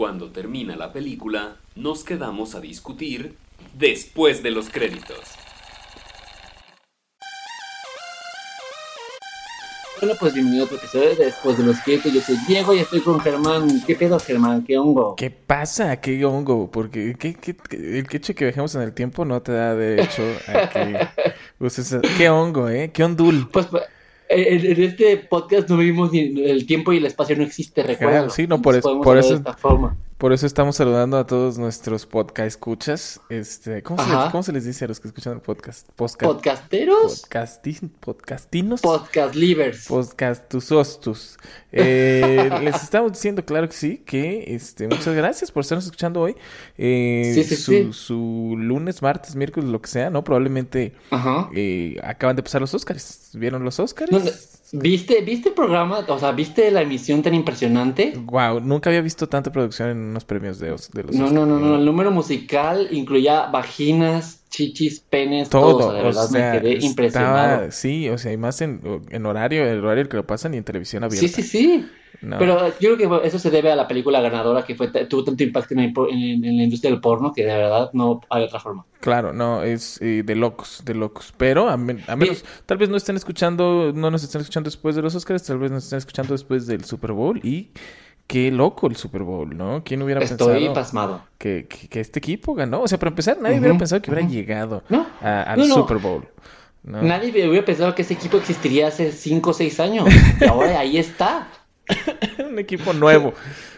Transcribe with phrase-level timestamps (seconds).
[0.00, 3.36] Cuando termina la película, nos quedamos a discutir
[3.74, 5.18] después de los créditos.
[10.00, 12.14] Bueno, pues bienvenido a otro episodio de Después de los créditos.
[12.14, 13.68] Yo soy Diego y estoy con Germán.
[13.86, 14.64] ¿Qué pedo, Germán?
[14.64, 15.16] ¿Qué hongo?
[15.16, 16.00] ¿Qué pasa?
[16.00, 16.70] ¿Qué hongo?
[16.70, 20.22] Porque ¿qué, qué, qué- el queche que viajamos en el tiempo no te da derecho
[20.48, 21.08] a que
[21.58, 21.94] uses...
[22.16, 22.90] ¿Qué hongo, eh?
[22.90, 23.50] ¿Qué ondul?
[23.52, 23.82] Pues pues,
[24.30, 28.12] en, en este podcast no vivimos ni el tiempo y el espacio no existe, recuerda.
[28.18, 29.96] Claro, sí, no, por eso- Podemos por eso- De esta forma.
[30.20, 33.22] Por eso estamos saludando a todos nuestros podcast escuchas.
[33.30, 35.88] Este, ¿cómo, se les, cómo se les dice a los que escuchan el podcast?
[35.96, 38.82] Posca- Podcasteros, podcasti- podcastinos.
[38.82, 39.86] podcast livers.
[39.88, 41.38] Podcastusostus.
[41.72, 46.36] Eh, les estamos diciendo, claro que sí, que este, muchas gracias por estarnos escuchando hoy.
[46.76, 47.88] Eh, Sí, sí, su, sí.
[47.92, 50.22] su lunes, martes, miércoles, lo que sea, ¿no?
[50.22, 51.48] Probablemente Ajá.
[51.54, 53.30] eh, acaban de pasar los Oscars.
[53.32, 54.12] ¿Vieron los Oscars?
[54.12, 54.30] No, no,
[54.72, 56.00] ¿Viste, ¿Viste el programa?
[56.08, 58.12] O sea, ¿viste la emisión tan impresionante?
[58.24, 61.58] Wow, nunca había visto tanta producción en unos premios de, de los No, no, no,
[61.58, 61.76] no.
[61.76, 65.76] El número musical incluía vaginas, chichis, penes, todo.
[65.76, 67.70] Todo, o sea, de o verdad sea, me quedé estaba- impresionado.
[67.72, 70.64] sí, o sea, y más en, en horario, el horario que lo pasan y en
[70.64, 71.26] televisión abierta.
[71.28, 71.86] Sí, sí, sí.
[72.22, 72.38] No.
[72.38, 75.42] Pero yo creo que eso se debe a la película ganadora que fue tuvo tanto
[75.42, 78.84] impacto en, la industria del porno que de verdad no hay otra forma.
[79.00, 81.32] Claro, no, es eh, de locos, de locos.
[81.36, 84.94] Pero a, men- a menos, tal vez no estén escuchando, no nos estén escuchando después
[84.96, 87.40] de los Oscars, tal vez nos estén escuchando después del Super Bowl.
[87.42, 87.70] Y
[88.26, 89.82] qué loco el Super Bowl, ¿no?
[89.82, 91.22] ¿Quién hubiera Estoy pensado pasmado.
[91.38, 92.82] que, que- que este equipo ganó?
[92.82, 95.74] O sea, para empezar, nadie hubiera pensado que hubiera llegado No, a- al No, no.
[95.76, 96.28] Super Bowl.
[96.82, 100.06] nadie hubiera pensado que ese equipo existiría hace 5 o 6 años.
[100.40, 101.48] Y ahora ahí está.
[102.50, 103.34] un equipo nuevo,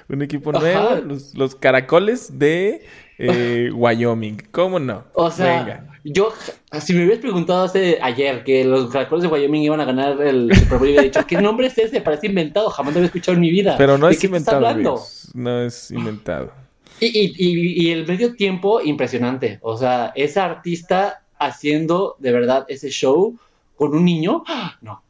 [0.08, 0.60] un equipo Ajá.
[0.60, 2.84] nuevo, los, los caracoles de
[3.18, 4.42] eh, Wyoming.
[4.50, 5.04] ¿Cómo no?
[5.14, 5.98] O sea, Venga.
[6.04, 6.32] yo,
[6.80, 10.54] si me hubieras preguntado hace ayer que los caracoles de Wyoming iban a ganar el
[10.54, 12.00] Super Bowl, hubiera dicho, ¿qué nombre es ese?
[12.00, 13.76] Parece inventado, jamás lo había escuchado en mi vida.
[13.78, 15.02] Pero no ¿De es qué estás inventado, hablando?
[15.34, 16.52] No es inventado.
[17.00, 19.58] Y, y, y, y el medio tiempo, impresionante.
[19.62, 23.36] O sea, esa artista haciendo de verdad ese show
[23.76, 24.76] con un niño, ¡ah!
[24.80, 25.02] no,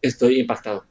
[0.00, 0.84] estoy impactado,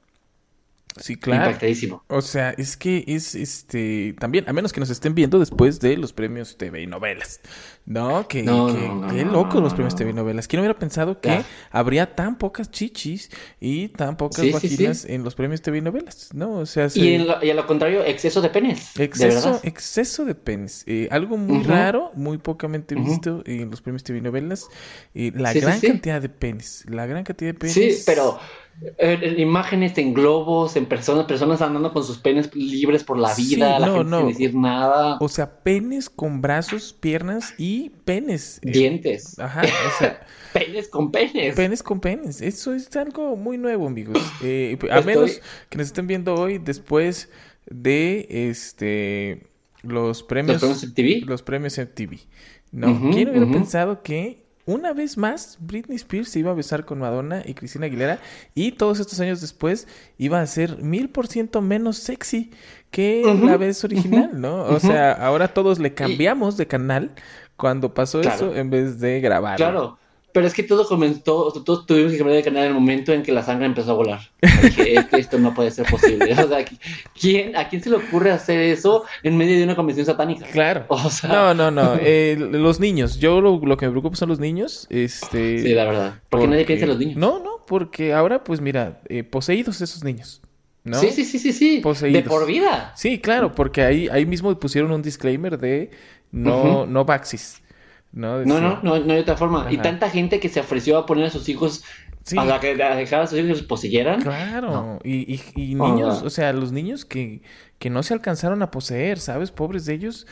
[1.00, 1.46] Sí, claro.
[1.48, 2.04] impactadísimo.
[2.08, 5.98] O sea, es que es este también, a menos que nos estén viendo después de
[5.98, 7.42] los premios TV y novelas.
[7.86, 8.28] ¿No?
[8.28, 9.96] Que, No, que- no, no, qué locos los premios.
[9.96, 10.48] TV y novelas.
[10.48, 11.46] ¿Quién hubiera pensado que Ya.
[11.70, 13.30] habría tan pocas chichis
[13.60, 14.76] y tan pocas Sí, sí, sí.
[14.76, 16.30] vaginas en los premios TV y novelas?
[16.34, 16.54] ¿No?
[16.54, 18.92] O sea, se- Y, en lo- y a lo contrario, exceso de penes.
[18.96, 19.62] de Exceso, verdad.
[19.66, 20.84] exceso de penes.
[20.88, 23.06] Eh, algo muy raro, muy pocamente Ujú.
[23.06, 24.68] visto en los premios TV y novelas.
[25.14, 26.86] eh, la gran cantidad de penes.
[26.90, 27.74] La gran cantidad de penes.
[27.74, 28.40] Sí, pero
[28.98, 33.30] eh, en imágenes en globos, en personas, personas andando con sus penes libres por la
[33.30, 34.18] Sí, vida, la no, gente no.
[34.20, 38.60] sin decir nada, O sea, penes con brazos, piernas y penes.
[38.64, 41.56] Eh, dientes, Ajá, o sea, penes con penes.
[41.56, 42.42] penes con penes.
[42.42, 44.18] Eso es algo muy nuevo, amigos.
[44.44, 47.30] Eh, a Estoy- menos que nos estén viendo hoy después
[47.70, 49.48] de este
[49.82, 51.30] los premios, ¿Los premios MTV?
[51.30, 52.20] los premios MTV.
[52.72, 53.12] ¿No?
[53.14, 57.44] ¿Quién hubiera pensado que una vez más Britney Spears se iba a besar con Madonna
[57.46, 58.20] y Cristina Aguilera
[58.56, 59.88] y todos estos años después
[60.18, 62.52] iba a ser mil por ciento menos sexy
[62.92, 64.64] que la vez original, ¿no?
[64.64, 67.12] O sea, ahora todos le cambiamos de canal
[67.58, 68.36] cuando pasó Claro.
[68.36, 69.58] eso en vez de grabar.
[69.58, 70.00] Claro,
[70.36, 73.24] pero es que todo comenzó, todos tuvimos que cambiar de canal en el momento en
[73.24, 74.20] que la sangre empezó a volar.
[74.62, 76.34] Dije, esto no puede ser posible.
[76.34, 76.66] O sea,
[77.18, 80.46] ¿quién, ¿a quién se le ocurre hacer eso en medio de una convención satánica?
[80.48, 80.88] Claro.
[80.90, 81.94] O sea, No, no, no.
[82.02, 83.18] eh, los niños.
[83.18, 84.88] Yo lo, lo que me preocupa son los niños.
[84.90, 85.62] Este.
[85.62, 86.20] sí, la verdad.
[86.28, 87.16] Porque nadie piensa en los niños.
[87.16, 90.42] No, no, porque ahora, pues mira, eh, poseídos esos niños.
[90.84, 91.00] ¿No?
[91.00, 91.80] Sí, sí, sí, sí, sí.
[91.82, 92.26] Poseídos.
[92.26, 92.92] De por vida.
[92.98, 95.92] Sí, claro, porque ahí, ahí mismo pusieron un disclaimer de
[96.34, 96.86] no, Ujú.
[96.88, 97.62] no Baxis.
[98.16, 98.44] ¿No?
[98.46, 99.68] No, no, no, no hay otra forma.
[99.72, 101.84] Y tanta gente que se ofreció a poner a sus hijos,
[102.24, 102.36] Sí.
[102.40, 104.22] a, la que, a dejar a sus hijos que los poseyeran.
[104.24, 105.00] Claro, No.
[105.04, 107.44] y, y, y niños, o sea, los niños que,
[107.78, 109.52] que no se alcanzaron a poseer, ¿sabes?
[109.52, 110.26] Pobres de ellos,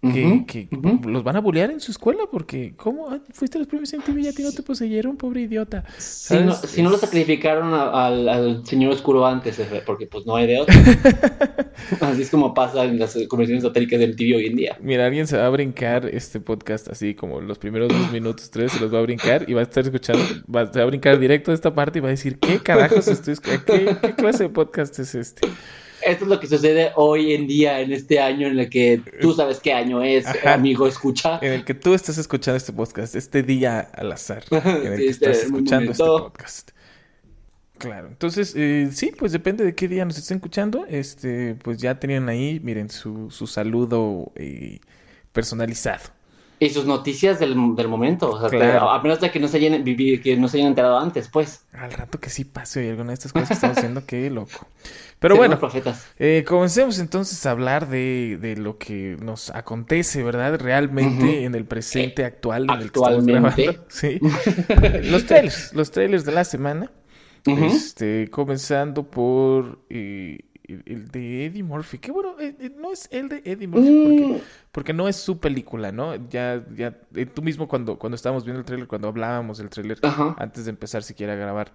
[0.00, 0.68] que, Ujú, que
[1.08, 3.10] los van a bullear en su escuela porque, ¿cómo?
[3.10, 5.84] Ah, Fuiste los premios en TV y a ti no te poseyeron, pobre idiota.
[5.98, 10.24] Si no, si no lo sacrificaron a- al, al señor oscuro antes, eh, porque pues
[10.26, 10.74] no hay de otro.
[12.00, 14.76] Así es como pasa en las conversaciones satíricas del TV hoy en día.
[14.80, 18.72] Mira, alguien se va a brincar este podcast así como los primeros dos minutos, tres,
[18.72, 20.22] se los va a brincar y va a estar escuchando,
[20.54, 23.08] va, se va a brincar directo de esta parte y va a decir, ¿qué carajos
[23.08, 25.48] estoy ¿Qué, qué clase de podcast es este?
[26.08, 29.32] Esto es lo que sucede hoy en día, en este año en el que tú
[29.34, 30.54] sabes qué año es, Ajá.
[30.54, 31.38] amigo, escucha.
[31.42, 35.04] En el que tú estás escuchando este podcast, este día al azar, en el Sí,
[35.04, 36.70] que este estás escuchando este podcast.
[37.78, 40.84] Claro, entonces, eh, sí, pues depende de qué día nos estén escuchando.
[40.88, 44.80] Este, pues ya tenían ahí, miren, su, su saludo eh,
[45.32, 46.10] personalizado.
[46.60, 48.90] Y sus noticias del, del momento, o sea, Claro.
[48.90, 51.60] a menos de que no se hayan, que no se hayan enterado antes, pues.
[51.72, 54.66] Al rato que sí pase y alguna de estas cosas que estamos haciendo, qué loco.
[55.20, 55.58] Pero bueno,
[56.18, 60.58] eh, comencemos entonces a hablar de, de lo que nos acontece, ¿verdad?
[60.60, 63.64] Realmente en el presente actual en el que Actualmente.
[63.64, 63.84] grabando.
[63.88, 64.20] Sí.
[65.10, 66.90] los trailers, los trailers de la semana.
[67.46, 71.98] Este, comenzando por eh, el, el de Eddie Murphy.
[71.98, 75.16] Que bueno, eh, eh, no es el de Eddie Murphy porque, Mm, porque no es
[75.16, 76.14] su película, ¿no?
[76.28, 79.98] Ya, ya, eh, tú mismo cuando, cuando estábamos viendo el tráiler, cuando hablábamos del tráiler,
[80.02, 80.36] Ajá.
[80.38, 81.72] antes de empezar siquiera a grabar,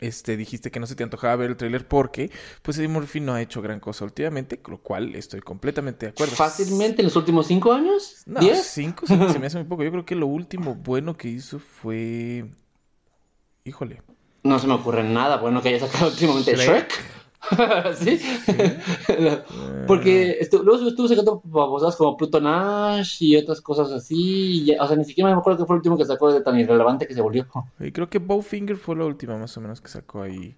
[0.00, 2.30] este, dijiste que no se te antojaba ver el tráiler porque,
[2.62, 6.10] pues Eddie Murphy no ha hecho gran cosa últimamente, con lo cual estoy completamente de
[6.12, 6.34] acuerdo.
[6.36, 8.62] Fácilmente en los últimos cinco años, No, diez.
[8.66, 9.84] cinco se, se me hace muy poco.
[9.84, 12.46] Yo creo que lo último bueno que hizo fue...
[13.64, 14.02] Híjole.
[14.42, 16.66] No se me ocurre nada bueno que haya sacado últimamente Shrek.
[16.66, 17.00] Shrek.
[17.96, 18.20] ¿Sí?
[19.86, 24.16] Porque estu- luego estuvo sacando babosadas como Pluto Nash y otras cosas así.
[24.62, 26.40] y ya- o sea, ni siquiera me acuerdo qué fue el último que sacó de
[26.42, 27.46] tan irrelevante que se volvió.
[27.78, 30.54] Y creo que Bowfinger fue la última más o menos que sacó ahí.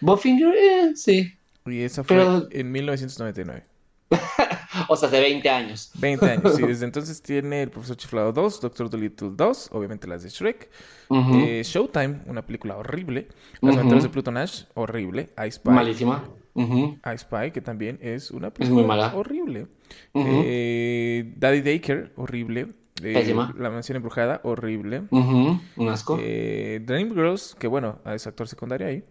[0.00, 1.32] Bowfinger, eh, sí.
[1.66, 3.64] Y esa fue Pero- en 1999.
[4.92, 5.92] O sea, hace 20 años.
[6.00, 6.56] 20 años.
[6.56, 10.68] Sí, desde entonces tiene El Profesor Chiflado 2, Doctor Dolittle 2, obviamente las de Shrek.
[11.10, 13.28] Eh, Showtime, una película horrible.
[13.60, 15.30] Las aventuras de Pluto Nash, horrible.
[15.38, 15.70] I Spy.
[15.70, 16.24] Malísima.
[16.56, 19.14] I Spy, que también es una muy película mala.
[19.14, 19.68] horrible.
[20.12, 22.66] Eh, Daddy Daycare, horrible.
[23.02, 23.34] Eh.
[23.56, 25.02] La mansión embrujada, horrible.
[25.10, 26.18] Un asco.
[26.20, 29.04] Eh, Dreamgirls, que bueno, es actor secundario ahí.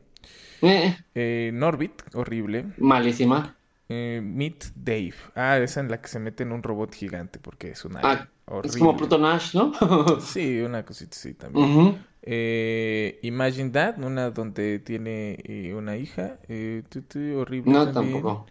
[0.61, 2.65] Eh, Eh, Norbit, horrible.
[2.77, 3.55] malísima.
[3.89, 5.15] Eh, Meet Dave.
[5.35, 8.27] Ah, esa en la que se mete en un robot gigante porque es una Ah,
[8.45, 8.69] horrible.
[8.69, 9.71] Es como Pluto Nash, ¿no?
[10.21, 11.97] Sí, una cosita así también.
[12.21, 16.37] Eh, Imagine That, una donde tiene eh, una hija.
[16.47, 18.21] Eh, tu, tu, horrible No, también.
[18.21, 18.45] tampoco.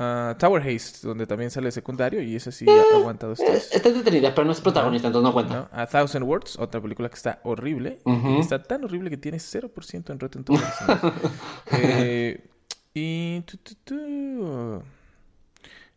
[0.00, 3.72] Ah, Tower Haste, donde también sale secundario y esa sí ha aguantado Eh, estrés.
[3.72, 5.54] Está entretenida, pero no es protagonista, entonces no cuenta.
[5.54, 5.68] ¿no?
[5.80, 8.00] A Thousand Words, otra película que está horrible.
[8.40, 10.74] Está tan horrible que tiene 0% en Rotten Tomatoes.
[11.72, 12.44] eh,
[12.98, 13.42] y...
[13.46, 14.82] tu, tu, tu,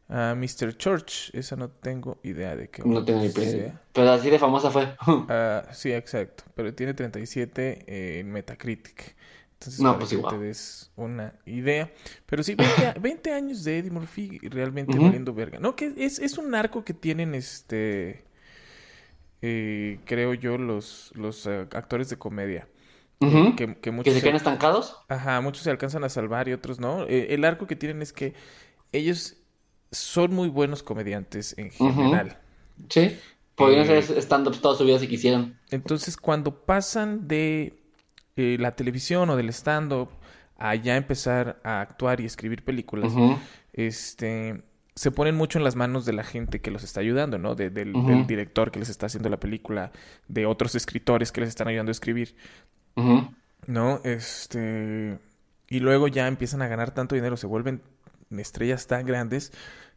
[0.09, 0.75] ah, Mr.
[0.77, 3.81] Church, esa no tengo idea de qué No tengo ni idea.
[3.93, 4.95] Pero así de famosa fue.
[5.29, 6.43] Ah, sí, exacto.
[6.55, 9.15] Pero tiene 37 eh, en Metacritic.
[9.53, 10.39] Entonces, No, para pues que igual.
[10.39, 11.91] te des una idea.
[12.25, 15.03] Pero sí, 20, a- 20 años de Eddie Murphy realmente Ujú.
[15.05, 15.59] valiendo verga.
[15.59, 18.23] No, que es, es un arco que tienen este.
[19.41, 22.67] eh, creo yo, los, los eh, actores de comedia.
[23.19, 23.56] Que- Ujú.
[23.81, 24.95] que, muchos se se- quedan estancados.
[25.10, 27.04] Ajá, muchos se alcanzan a salvar y otros no.
[27.06, 28.33] Eh, el arco que tienen es que
[28.94, 29.36] ellos
[29.92, 32.39] son muy buenos comediantes en general.
[32.89, 33.18] Sí.
[33.56, 35.60] Podrían Eh, ser stand-ups toda su vida si quisieran.
[35.69, 37.83] Entonces, cuando pasan de
[38.38, 40.07] eh, la televisión o del stand-up
[40.57, 43.12] a ya empezar a actuar y escribir películas,
[43.74, 44.63] este,
[44.95, 47.56] se ponen mucho en las manos de la gente que los está ayudando, ¿no?
[47.56, 48.07] De- del, Ujú.
[48.07, 49.92] del director que les está haciendo la película,
[50.30, 52.36] de otros escritores que les están ayudando a escribir,
[53.67, 54.01] ¿no?
[54.03, 55.19] Este,
[55.69, 57.81] y luego ya empiezan a ganar tanto dinero, se vuelven
[58.37, 59.51] estrellas tan grandes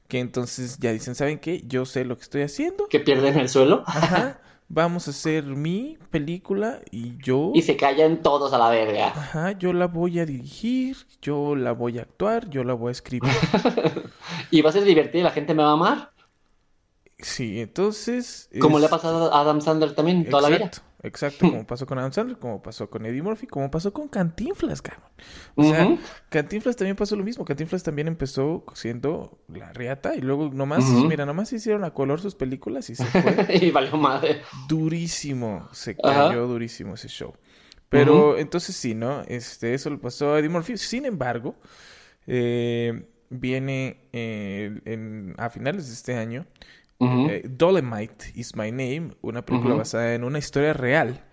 [0.09, 1.63] que entonces ya dicen, ¿saben qué?
[1.67, 2.87] Yo sé lo que estoy haciendo.
[2.89, 3.83] Que pierden el suelo.
[3.87, 9.09] Ajá, vamos a hacer mi película y yo, Y se callan todos a la verga.
[9.09, 12.93] ajá, yo la voy a dirigir, yo la voy a actuar, yo la voy a
[12.93, 13.31] escribir.
[14.51, 14.85] Y va a ser
[15.15, 16.13] la gente me va a amar.
[17.19, 18.51] Sí, entonces...
[18.61, 20.71] Como le ha es- pasado a Adam Sandler también toda la vida.
[21.03, 24.81] Exacto, como pasó con Adam Sandler, como pasó con Eddie Murphy, como pasó con Cantinflas,
[24.83, 25.11] cabrón.
[25.57, 25.99] O sea.
[26.29, 27.45] Cantinflas también pasó lo mismo.
[27.45, 31.07] Cantinflas también empezó siendo la riata y luego nomás, Ujú.
[31.09, 34.43] mira, nomás hicieron a color sus películas y se fue y valió madre.
[34.69, 35.69] durísimo.
[35.73, 37.35] Se cayó durísimo ese show.
[37.89, 39.23] Pero entonces sí, ¿no?
[39.29, 40.79] Este, eso le pasó a Eddie Murphy.
[40.79, 41.57] Sin embargo,
[42.27, 46.47] eh, viene eh, en- a finales de este año
[47.03, 51.25] Eh, Dolemite is My Name, una película basada en una historia real.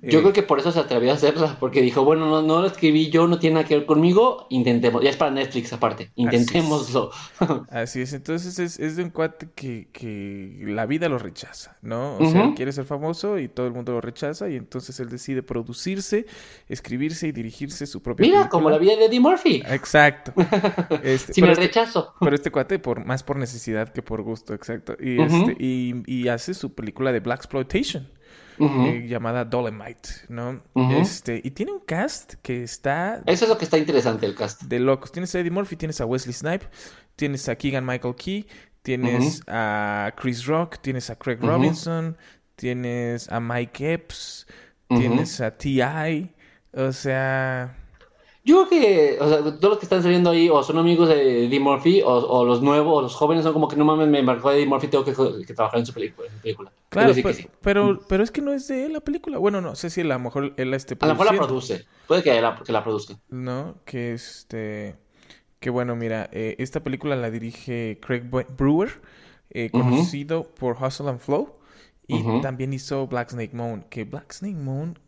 [0.00, 2.60] Yo Eh, creo que por eso se atrevió a hacerla, porque dijo, bueno, no, no
[2.62, 5.02] lo escribí yo, no tiene nada que ver conmigo, intentemos.
[5.02, 7.10] Ya es para Netflix aparte, intentémoslo.
[7.70, 12.16] Así es, entonces es, es de un cuate que, que la vida lo rechaza, ¿no?
[12.16, 15.10] O sea, él quiere ser famoso y todo el mundo lo rechaza y entonces él
[15.10, 16.26] decide producirse,
[16.68, 18.48] escribirse y dirigirse su propia Mira, película.
[18.50, 20.32] como la vida de Eddie Murphy, Exacto.
[21.02, 22.14] Este, sin el este, rechazo.
[22.22, 24.96] pero este cuate por, más por necesidad que por gusto, exacto.
[24.98, 28.08] Y, este, y, y hace su película de Black Exploitation.
[28.58, 30.62] Eh, llamada Dolomite, ¿no?
[30.74, 34.62] Este, y tiene un cast que está Eso es lo que está interesante el cast.
[34.62, 35.12] de locos.
[35.12, 36.66] Tienes a Eddie Murphy, tienes a Wesley Snipe,
[37.16, 38.46] tienes a Keegan Michael Key,
[38.82, 41.38] tienes a Chris Rock, tienes a Craig.
[41.40, 42.16] Robinson,
[42.56, 44.46] tienes a Mike Epps,
[44.88, 46.34] tienes a T.I.
[46.72, 47.76] O sea,
[48.46, 51.46] Yo creo que, o sea, todos los que están saliendo ahí o son amigos de
[51.46, 54.18] Eddie Murphy o, o los nuevos o los jóvenes son como que no mames, me
[54.18, 55.14] embarcó Eddie Murphy, tengo que,
[55.46, 56.28] que trabajar en su película.
[56.28, 56.70] En película.
[56.90, 59.38] Claro, Yo pero, sí pero, pero es que no es de él la película.
[59.38, 61.86] Bueno, no sé si a lo mejor él la esté A lo mejor la produce.
[62.06, 63.18] Puede que la, que la produzca.
[63.30, 63.76] ¿no?
[63.86, 64.96] Que este...
[65.58, 69.00] Que bueno, mira, eh, esta película la dirige Craig Brewer,
[69.48, 71.56] eh, conocido por Hustle and Flow.
[72.06, 73.86] Y también hizo Black Snake Moan.
[73.88, 74.98] Que Black Snake Moan,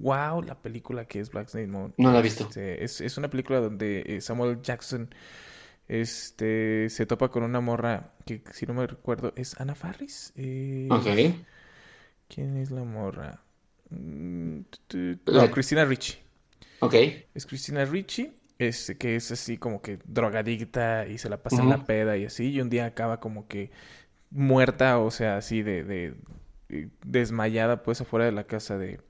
[0.00, 1.94] wow, la película que es Black Snake Moan.
[1.96, 2.44] No la he visto.
[2.44, 5.08] Este, es, es una película donde eh, Samuel Jackson
[5.88, 10.32] este, se topa con una morra que, si no me recuerdo, es Ana Farris.
[10.36, 11.06] Eh, Ok.
[12.28, 13.42] ¿Quién es la morra?
[13.90, 14.60] Mm,
[15.24, 16.14] La- No, Christina Ricci.
[16.80, 16.94] Ok.
[17.34, 21.70] Es Christina Ricci, es, que es así como que drogadicta y se la pasa en
[21.70, 23.70] la peda y así, y un día acaba como que
[24.30, 26.14] muerta, o sea, así de, de-
[26.68, 29.00] de- desmayada pues afuera de la casa de,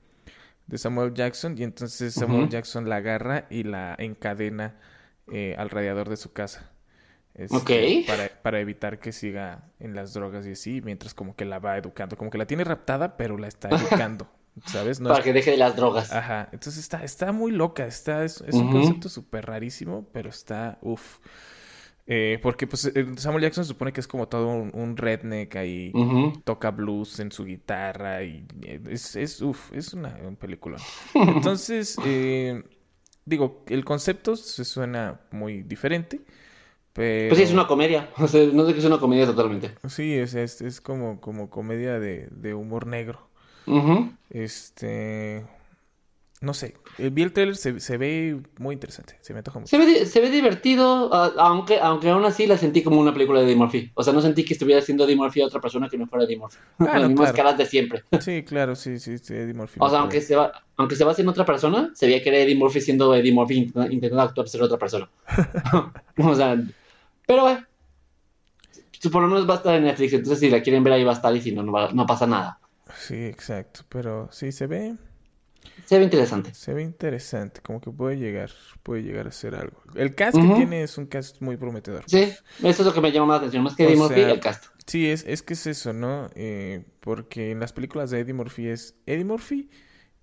[0.69, 2.47] de Samuel Jackson, y entonces Samuel.
[2.49, 4.77] Jackson la agarra y la encadena
[5.31, 6.71] eh, al radiador de su casa.
[7.33, 8.07] Este, Ok.
[8.07, 11.77] Para, para evitar que siga en las drogas y así, mientras como que la va
[11.77, 14.29] educando, como que la tiene raptada, pero la está educando,
[14.65, 14.99] ¿sabes?
[14.99, 16.11] No Para es que deje de las drogas.
[16.11, 20.77] Ajá, entonces está, está muy loca, está, es, es un concepto súper rarísimo, pero está,
[20.81, 21.19] uff.
[22.41, 25.93] Porque pues eh, Samuel Jackson se supone que es como todo un, un redneck ahí,
[26.43, 30.77] toca blues en su guitarra y eh, es, es uff, es una, un película.
[31.13, 32.63] Entonces, eh,
[33.25, 36.21] digo, el concepto se suena muy diferente,
[36.93, 37.29] pero...
[37.29, 38.09] Pues sí, es una comedia.
[38.17, 39.75] O sea, no sé que es una comedia totalmente.
[39.87, 43.29] Sí, es, es, es como, como comedia de, de humor negro.
[44.31, 45.45] Este.
[46.41, 46.75] No sé.
[46.97, 49.17] Vi el trailer, se, se ve muy interesante.
[49.19, 49.69] Se me antoja mucho.
[49.69, 53.45] Se ve, se ve divertido, aunque, aunque aún así la sentí como una película de
[53.47, 53.91] Eddie Murphy.
[53.93, 56.23] O sea, no sentí que estuviera haciendo Eddie Murphy a otra persona que no fuera
[56.23, 56.57] Eddie Murphy.
[56.79, 57.35] Ah, Las no, mismas claro.
[57.35, 58.03] caras de siempre.
[58.21, 59.79] Sí, claro, sí, sí, sí, Eddie Murphy.
[59.81, 62.37] O sea, aunque se va, aunque se va haciendo otra persona, se veía que era
[62.39, 65.09] Eddie Murphy siendo Eddie Murphy intentando, intentando actuar ser otra persona.
[66.17, 66.55] o sea,
[67.27, 67.65] pero bueno.
[69.11, 71.11] Por lo menos va a estar en Netflix, entonces si la quieren ver ahí va
[71.11, 72.59] a estar y si no, no, va- no pasa nada.
[72.97, 73.81] Sí, exacto.
[73.87, 74.95] Pero sí, se ve,
[75.85, 76.53] Se ve interesante.
[76.53, 77.61] se ve interesante.
[77.61, 78.51] Como que puede llegar,
[78.83, 79.81] puede llegar a ser algo.
[79.95, 82.03] El cast que tiene es un cast muy prometedor.
[82.07, 84.15] Sí, eso es lo que me llama más la atención, más que O Eddie Murphy,
[84.15, 84.65] sea, el cast.
[84.85, 86.29] Sí, es, es que es eso, ¿no?
[86.35, 89.69] Eh, porque en las películas de Eddie Murphy es Eddie Murphy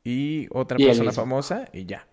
[0.05, 2.07] y otra Y persona famosa y ya.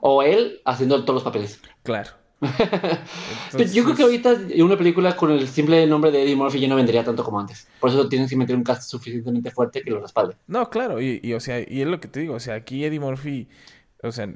[0.00, 1.60] O él haciendo todos los papeles.
[1.82, 2.10] Claro.
[2.40, 6.76] Yo creo que ahorita una película con el simple nombre de Eddie Murphy ya no
[6.76, 7.66] vendería tanto como antes.
[7.80, 10.36] Por eso tienen que meter un cast suficientemente fuerte que lo respalde.
[10.46, 12.84] No, claro, y, y, o sea, y es lo que te digo, o sea, aquí
[12.84, 13.48] Eddie Murphy,
[14.02, 14.28] o sea,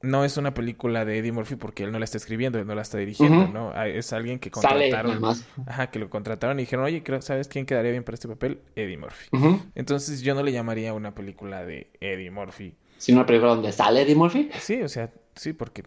[0.00, 2.74] no es una película de Eddie Murphy porque él no la está escribiendo, él no
[2.76, 3.48] la está dirigiendo.
[3.48, 3.72] ¿no?
[3.74, 5.44] Ah, Es alguien que Sale contrataron, más.
[5.66, 8.60] ajá, que lo contrataron y dijeron, oye, creo- ¿sabes quién quedaría bien para este papel?
[8.76, 9.28] Eddie Murphy.
[9.74, 12.74] Entonces yo no le llamaría una película de Eddie Murphy.
[12.98, 14.50] Si una película donde sale Eddie Murphy.
[14.60, 15.82] Sí, o sea, sí, porque,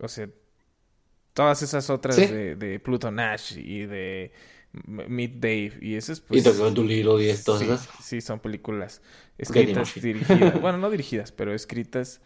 [0.00, 0.28] o sea,
[1.34, 2.26] todas esas otras Sí.
[2.26, 4.32] de, de Pluto Nash y de
[4.86, 6.44] Meet Dave y esas, y pues...
[6.44, 7.88] Tokyo Dolittle y todas Sí, esas.
[8.00, 9.02] sí, son películas
[9.38, 10.60] escritas, dirigidas.
[10.60, 12.20] Bueno, no dirigidas, pero escritas.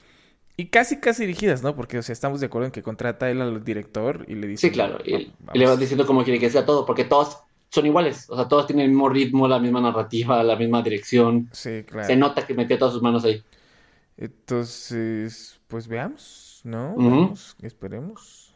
[0.56, 1.74] Y casi, casi dirigidas, ¿no?
[1.76, 4.68] Porque, o sea, estamos de acuerdo en que contrata él al director y le dice...
[4.68, 4.98] Sí, claro.
[5.04, 5.80] Y, "Va- y le vas vamos".
[5.80, 7.38] diciendo cómo quiere que sea todo, porque todos
[7.70, 8.26] son iguales.
[8.28, 11.48] O sea, todos tienen el mismo ritmo, la misma narrativa, la misma dirección.
[11.52, 12.06] Sí, claro.
[12.08, 13.42] Se nota que metió todas sus manos ahí.
[14.16, 17.32] Entonces, pues veamos, ¿no?
[17.62, 18.48] Esperemos.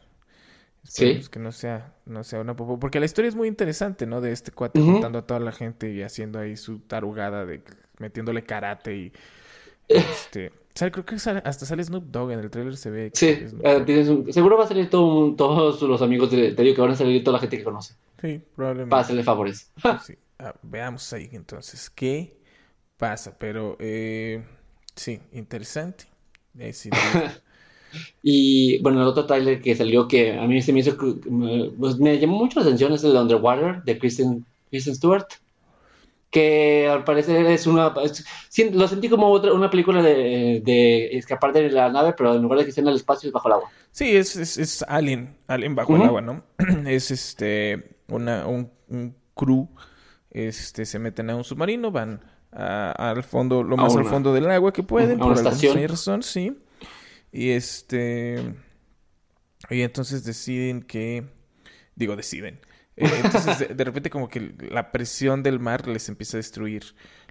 [0.83, 1.21] Sí.
[1.31, 2.77] Que no sea, no sea una popo.
[2.79, 4.21] Porque la historia es muy interesante, ¿no?
[4.21, 4.91] De este cuate Ujú.
[4.93, 7.63] juntando a toda la gente y haciendo ahí su tarugada de
[7.99, 9.13] metiéndole karate y
[9.87, 10.51] este.
[10.75, 13.37] sale- creo que sale- hasta sale Snoop Dogg en el trailer se ve Sí,
[13.85, 16.91] tienes un- seguro va a salir todo todos los amigos de te digo que van
[16.91, 18.89] a salir toda la gente que conoce Sí, probablemente.
[18.89, 19.71] para hacerle favores.
[20.05, 20.17] Sí.
[20.39, 22.35] Ah, veamos ahí entonces qué
[22.97, 23.37] pasa.
[23.37, 24.43] Pero eh,
[24.95, 26.05] sí, interesante.
[26.57, 27.41] Eh, duda.
[28.21, 32.17] Y bueno, el otro trailer que salió que a mí se me hizo, pues me
[32.19, 35.25] llamó mucho la atención es el de Underwater de Kristen, Kristen Stewart.
[36.31, 37.93] Que al parecer es una.
[38.03, 38.25] es-
[38.73, 42.57] lo sentí como otra, una película de, de escapar de la nave, pero en lugar
[42.57, 43.69] de que esté en el espacio es bajo el agua.
[43.91, 46.43] Sí, es, es, es Alien, Alien bajo el agua, ¿no?
[46.87, 49.67] Es este una, un, un crew,
[50.31, 52.19] este, se meten a un submarino, van
[52.51, 55.47] a- al fondo, lo A más al fondo del agua que pueden, a una por
[55.47, 56.57] alguna razón, sí.
[57.33, 58.53] Y este,
[59.69, 61.23] y entonces deciden que,
[61.95, 62.59] digo, deciden.
[62.95, 66.83] Eh, Entonces, de, de repente como que la presión del mar les empieza a destruir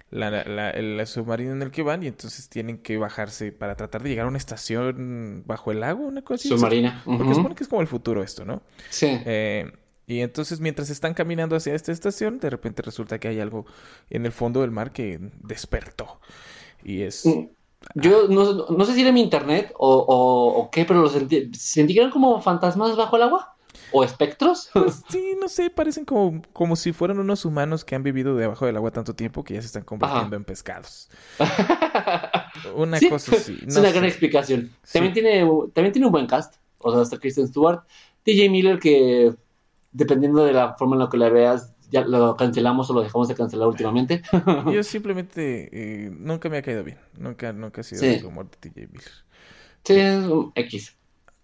[0.09, 4.03] la, la- el submarino en el que van y entonces tienen que bajarse para tratar
[4.03, 6.49] de llegar a una estación bajo el agua, una cosa así.
[6.49, 7.01] Submarina.
[7.05, 8.61] Porque supone que es como el futuro esto, ¿no?
[8.89, 9.07] Sí.
[9.25, 9.71] Eh,
[10.05, 13.65] y entonces mientras están caminando hacia esta estación, de repente resulta que hay algo
[14.09, 16.19] en el fondo del mar que despertó.
[16.83, 17.45] Y es Mm.
[17.95, 21.51] Yo no, no sé si era mi internet o, o, o qué, pero lo sentí,
[21.53, 23.49] sentí que eran como fantasmas bajo el agua.
[23.95, 24.69] ¿O espectros?
[24.73, 28.65] Pues sí, no sé, parecen como, como si fueran unos humanos que han vivido debajo
[28.65, 30.35] del agua tanto tiempo que ya se están convirtiendo Ajá.
[30.35, 31.09] en pescados.
[32.75, 33.57] Una Sí, cosa así.
[33.67, 33.91] es una sé.
[33.93, 34.71] gran explicación.
[34.91, 35.39] También tiene,
[35.73, 36.55] también tiene un buen cast.
[36.79, 37.81] O sea, hasta Kristen Stewart.
[38.23, 39.33] TJ Miller, que
[39.91, 43.27] dependiendo de la forma en la que la veas, ya lo cancelamos o lo dejamos
[43.29, 44.21] de cancelar últimamente.
[44.73, 46.97] Yo simplemente eh, nunca me ha caído bien.
[47.17, 48.07] Nunca, nunca ha sido Sí.
[48.07, 49.11] el humor de TJ Miller.
[49.85, 50.97] sí, es un X.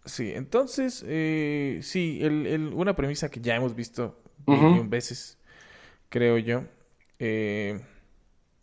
[0.05, 4.57] Sí, entonces, eh, sí, el, el- una premisa que ya hemos visto Ujú.
[4.65, 5.37] mil y un veces,
[6.09, 6.63] creo yo.
[7.19, 7.79] Eh,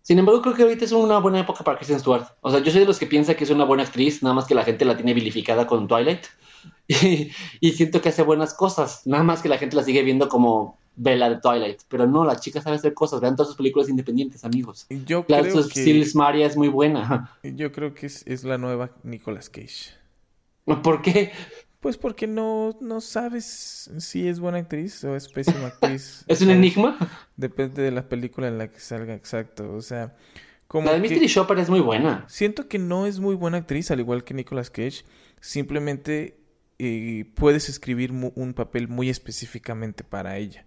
[0.02, 2.24] Sin embargo, creo que ahorita es una buena época para Kristen Stewart.
[2.40, 4.46] O sea, yo soy de los que piensa que es una buena actriz, nada más
[4.46, 6.26] que la gente la tiene vilificada con Twilight.
[6.88, 10.28] Y, y siento que hace buenas cosas, nada más que la gente la sigue viendo
[10.28, 11.82] como Bella de Twilight.
[11.88, 13.20] Pero no, la chica sabe hacer cosas.
[13.20, 14.86] Vean todas sus películas independientes, amigos.
[15.06, 17.30] yo La creo que, Silas Maria es muy buena.
[17.42, 19.94] yo creo que es, es la nueva Nicolas Cage.
[20.64, 21.32] ¿Por qué?
[21.80, 26.24] Pues porque no, no sabes si es buena actriz o es pésima actriz.
[26.26, 26.98] ¿Es un enigma?
[27.36, 29.72] Depende de la película en la que salga, exacto.
[29.72, 30.16] O sea,
[30.66, 32.24] como La de Mystery Shopper es muy buena.
[32.28, 35.04] siento que no es muy buena actriz, al igual que Nicolas Cage.
[35.40, 36.40] Simplemente
[36.78, 40.66] eh, puedes escribir un papel muy específicamente para ella.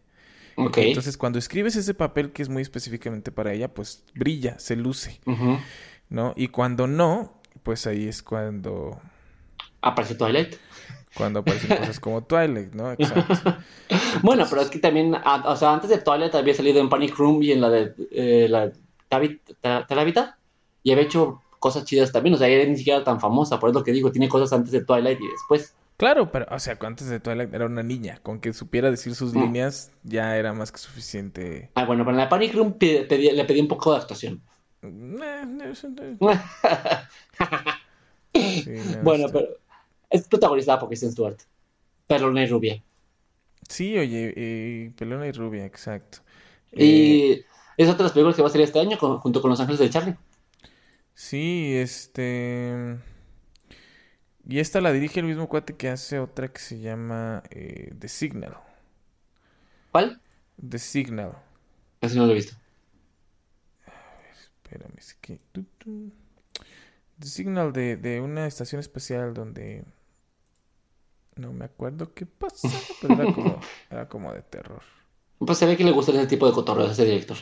[0.88, 5.20] Entonces, cuando escribes ese papel que es muy específicamente para ella, pues brilla, se luce.
[6.10, 6.34] ¿no?
[6.36, 9.00] Y cuando no, pues ahí es cuando,
[9.82, 10.56] Aparece Twilight.
[11.16, 12.92] cuando aparecen cosas como Twilight, ¿no?
[12.92, 13.34] Exacto.
[14.22, 17.16] Bueno, pero es que también, a- o sea, antes de Twilight había salido en Panic
[17.16, 18.72] Room y en la de eh, la
[20.84, 22.36] y había hecho cosas chidas también.
[22.36, 24.54] O sea, ella ni siquiera era tan famosa, por eso lo que digo, tiene cosas
[24.54, 25.74] antes de Twilight y después.
[26.00, 28.20] Claro, pero, o sea, antes de Twilight era una niña.
[28.24, 29.42] Con que supiera decir sus Mm.
[29.42, 31.72] líneas ya era más que suficiente.
[31.76, 34.42] Ah, bueno, pero en la Panic Room pedí- le pedí un poco de actuación.
[34.82, 35.74] Eh,
[38.34, 39.50] sí, no, bueno, está- pero
[40.10, 41.38] es protagonizada por Kristen Stewart.
[42.08, 42.82] Pelona y rubia.
[43.68, 46.20] Sí, oye, eh, pelona y rubia, exacto.
[46.72, 47.44] Eh,
[47.78, 49.50] Y es otra de las películas que va a salir este año con- junto con
[49.52, 50.16] Los Ángeles de Charlie.
[51.14, 52.98] Sí, este...
[54.50, 58.08] Y esta la dirige el mismo cuate que hace otra que se llama eh, The
[58.08, 58.58] Signal.
[59.92, 60.20] ¿Cuál?
[60.68, 61.36] The Signal.
[62.02, 62.56] Así no lo he visto.
[64.64, 65.40] Espérame, es que...
[67.20, 69.86] The Signal de, de una estación especial donde...
[71.36, 72.68] No me acuerdo qué pasa,
[73.00, 73.60] pero era como,
[73.90, 74.84] era como de terror.
[75.40, 77.38] Pues se ve que le gusta ese tipo de cotorreo a ese director.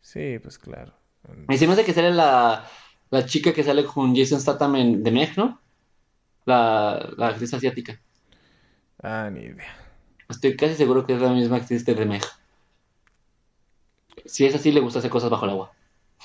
[0.00, 0.94] Sí, pues claro.
[1.48, 2.68] Y se me hace que sale la,
[3.10, 5.63] la chica que sale con Jason Statham en The Meg, ¿no?
[6.46, 8.00] La, la actriz asiática.
[9.02, 9.84] Ah, ni idea.
[10.28, 12.22] Estoy casi seguro que es la misma actriz de Meg.
[14.26, 15.72] Si es así, le gusta hacer cosas bajo el agua.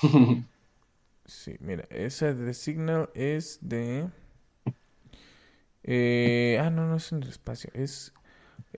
[1.24, 4.10] Sí, mira, esa de Signal es de...
[5.82, 7.70] eh, ah, no, no es en el espacio.
[7.74, 8.12] Es...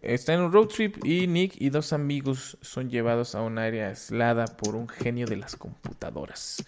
[0.02, 3.88] Está en un road trip y Nick y dos amigos son llevados a un área
[3.88, 6.66] aislada por un genio de las computadoras.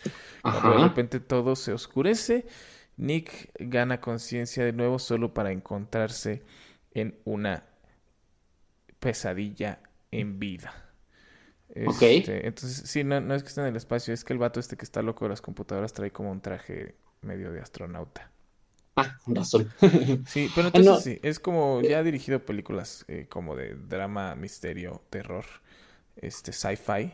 [0.50, 2.46] Cuando de repente todo se oscurece,
[2.96, 6.42] Nick gana conciencia de nuevo solo para encontrarse
[6.92, 7.64] en una
[9.00, 9.80] pesadilla
[10.10, 10.72] en vida.
[11.86, 12.02] Ok.
[12.02, 14.60] Este, entonces, sí, no, no es que esté en el espacio, es que el vato
[14.60, 18.30] este que está loco de las computadoras trae como un traje medio de astronauta.
[18.96, 19.68] Ah, con razón.
[20.26, 21.00] Sí, pero entonces no.
[21.00, 25.44] sí, es como ya ha dirigido películas eh, como de drama, misterio, terror,
[26.16, 27.12] este sci-fi.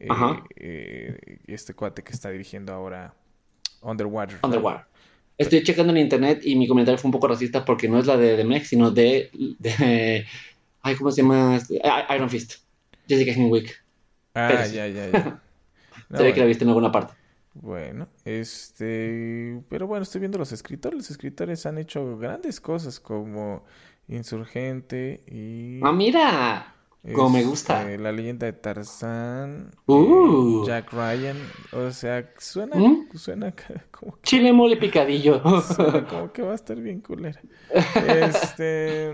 [0.00, 0.44] Eh, Ajá.
[0.56, 3.14] eh, y este cuate que está dirigiendo ahora
[3.80, 4.38] Underwater.
[4.42, 4.86] Underwater.
[5.38, 8.16] Estoy checando en internet y mi comentario fue un poco racista porque no es la
[8.16, 10.26] de The Meg, sino de, de
[10.82, 11.58] ay, ¿cómo se llama?
[11.84, 12.54] Ah, Iron Fist.
[13.08, 13.84] Jessica Henwick.
[14.34, 14.74] Ah, sí.
[14.74, 15.42] ya, ya, ya.
[16.08, 17.14] No, Se ve que la viste en alguna parte.
[17.54, 20.96] bueno, este, pero bueno, estoy viendo los escritores.
[20.98, 23.64] Los escritores han hecho grandes cosas como
[24.08, 26.74] Insurgente y Ah, mira.
[27.12, 27.82] Como me gusta.
[27.82, 30.62] este, La leyenda de Tarzán, Uh.
[30.62, 31.36] eh, Jack Ryan,
[31.72, 33.08] o sea, suena, ¿Mm?
[33.14, 33.52] suena
[33.90, 35.42] como, Chile mole picadillo.
[35.62, 37.40] suena como que va a estar bien culera.
[38.00, 39.12] Este,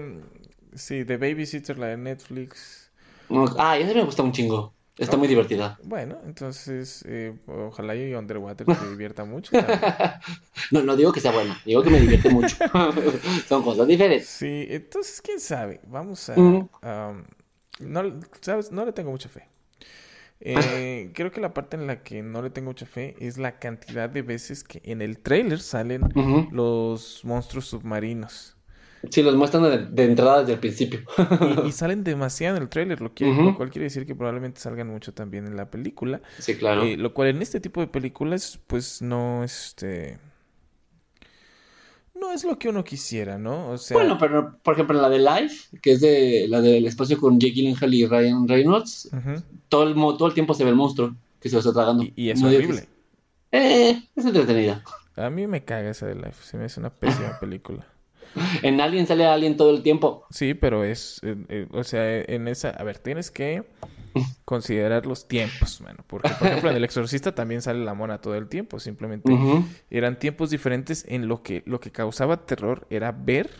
[0.75, 2.91] sí, The Babysitter, la de Netflix.
[3.59, 4.75] Ah, esa me gusta un chingo.
[4.99, 5.79] Está muy divertida.
[5.85, 9.53] Bueno, entonces, eh, ojalá y Underwater te divierta mucho.
[10.71, 12.57] No, no digo que sea buena, digo que me divierte mucho.
[13.49, 14.29] Son cosas diferentes.
[14.29, 15.81] Sí, entonces, quién sabe.
[15.89, 16.39] Vamos a.
[16.39, 16.69] Ujú.
[16.83, 17.25] am,
[17.81, 18.73] no, ¿sabes?
[18.73, 19.49] No le tengo mucha fe.
[20.41, 23.59] Eh, creo que la parte en la que no le tengo mucha fe es la
[23.59, 26.03] cantidad de veces que en el trailer salen
[26.51, 28.57] los monstruos submarinos.
[29.11, 31.01] Sí, los muestran de, de entrada desde el principio.
[31.65, 33.43] Y, y salen demasiado en el tráiler, lo, que- Ujú.
[33.43, 36.21] lo cual quiere decir que probablemente salgan mucho también en la película.
[36.39, 36.83] Sí, claro.
[36.85, 40.19] Eh, lo cual en este tipo de películas, pues no, este...
[42.21, 43.71] No es lo que uno quisiera, ¿no?
[43.71, 43.97] O sea...
[43.97, 47.41] Bueno, pero por ejemplo, en la de Life, que es de la del espacio con
[47.41, 49.11] Jake Gyllenhaal y Ryan Reynolds,
[49.69, 52.05] todo el, todo el tiempo se ve el monstruo que se lo está tragando.
[52.05, 52.89] Y, y es No digo que horrible.
[53.53, 54.85] Eh, es entretenida.
[55.17, 57.87] A mí me caga esa de Life, se me hace una pésima película.
[58.63, 60.25] En Alien sale Alien todo el tiempo.
[60.31, 63.65] Sí, pero es, eh, eh, o sea, en esa, a ver, tienes que
[64.45, 68.35] considerar los tiempos, mano, porque por ejemplo en El Exorcista también sale la mona todo
[68.35, 69.33] el tiempo, simplemente
[69.91, 73.51] eran tiempos diferentes en lo que lo que causaba terror era ver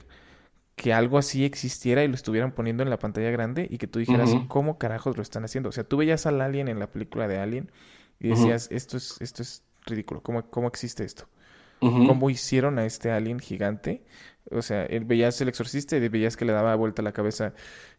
[0.77, 3.99] que algo así existiera y lo estuvieran poniendo en la pantalla grande y que tú
[3.99, 5.69] dijeras cómo carajos lo están haciendo.
[5.69, 7.71] O sea, tú veías al alien en la película de Alien
[8.19, 11.29] y decías, esto es esto es ridículo, ¿cómo, cómo existe esto?
[11.81, 14.05] Cómo hicieron a este alien gigante.
[14.51, 17.55] O sea, él- veías el exorcista y veías que le daba vuelta la cabeza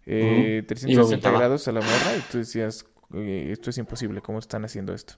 [0.05, 0.57] eh, Ujú.
[0.57, 1.37] Y 360 vomitaba.
[1.39, 5.15] grados a la morra y tú decías, eh, esto es imposible, ¿cómo están haciendo esto?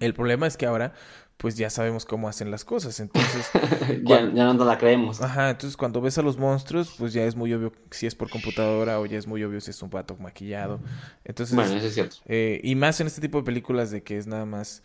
[0.00, 0.94] El problema es que ahora,
[1.36, 2.98] pues ya sabemos cómo hacen las cosas.
[2.98, 3.48] Entonces,
[4.04, 5.22] ya, ya no la creemos.
[5.22, 8.28] ajá, entonces cuando ves a los monstruos, pues ya es muy obvio si es por
[8.30, 10.80] computadora o ya es muy obvio si es un pato maquillado.
[11.24, 12.16] Entonces, Bueno, eso es cierto.
[12.26, 14.82] eh, y más en este tipo de películas de que es nada más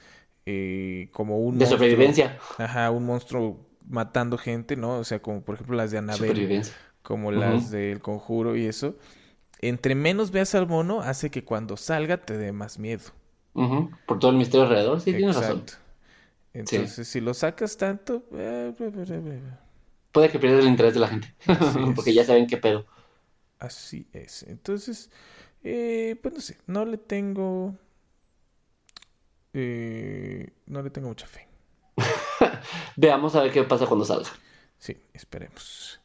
[0.51, 2.37] eh, como un De monstruo- sobrevivencia.
[2.57, 4.97] Ajá, un monstruo matando gente, ¿no?
[4.97, 6.73] O sea, como por ejemplo las de Supervivencia.
[7.01, 8.95] como las del Conjuro y eso.
[9.61, 13.03] Entre menos veas al mono, hace que cuando salga te dé más miedo.
[13.53, 13.89] Ujú.
[14.07, 15.01] Por todo el misterio alrededor.
[15.01, 15.59] Sí, tienes razón.
[15.59, 15.73] Exacto.
[16.53, 18.73] Entonces, si lo sacas tanto, eh,
[20.11, 21.35] Puede que pierdas el interés de la gente.
[21.95, 22.85] Porque ya saben qué pedo.
[23.59, 24.43] así es.
[24.43, 25.09] Entonces,
[25.63, 27.75] eh, pues no sé, no le tengo,
[29.61, 31.47] eh, no le tengo mucha fe.
[32.95, 34.29] Veamos a ver qué pasa cuando salga.
[34.77, 36.01] Sí, esperemos.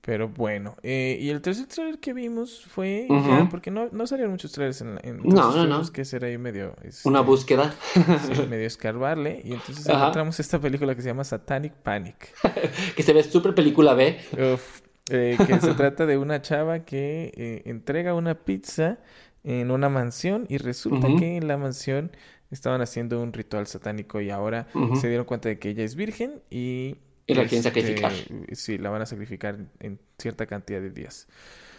[0.00, 4.32] Pero bueno, eh, y el tercer trailer que vimos fue ya, porque no, no salieron
[4.32, 5.90] muchos trailers en, la- en- No, no, no.
[5.92, 9.98] que hacer ahí medio, este, Una búsqueda sí, medio escarbarle, y entonces Ajá.
[10.00, 12.34] encontramos esta película que se llama Satanic Panic.
[12.96, 14.20] que se ve súper película B.
[14.54, 18.98] Uf, eh, que se trata de una chava que entrega una pizza
[19.42, 22.12] en una mansión y resulta que en la mansión
[22.50, 24.68] estaban haciendo un ritual satánico y ahora
[25.00, 26.96] se dieron cuenta de que ella es virgen y...
[27.26, 28.12] Y la quieren este, sacrificar.
[28.52, 31.26] Sí, la van a sacrificar en cierta cantidad de días.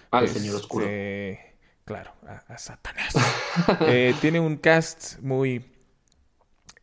[0.10, 0.86] Al señor oscuro.
[0.86, 3.13] Este, Claro, a, a Satanás.
[3.82, 5.63] Eh, tiene un cast muy...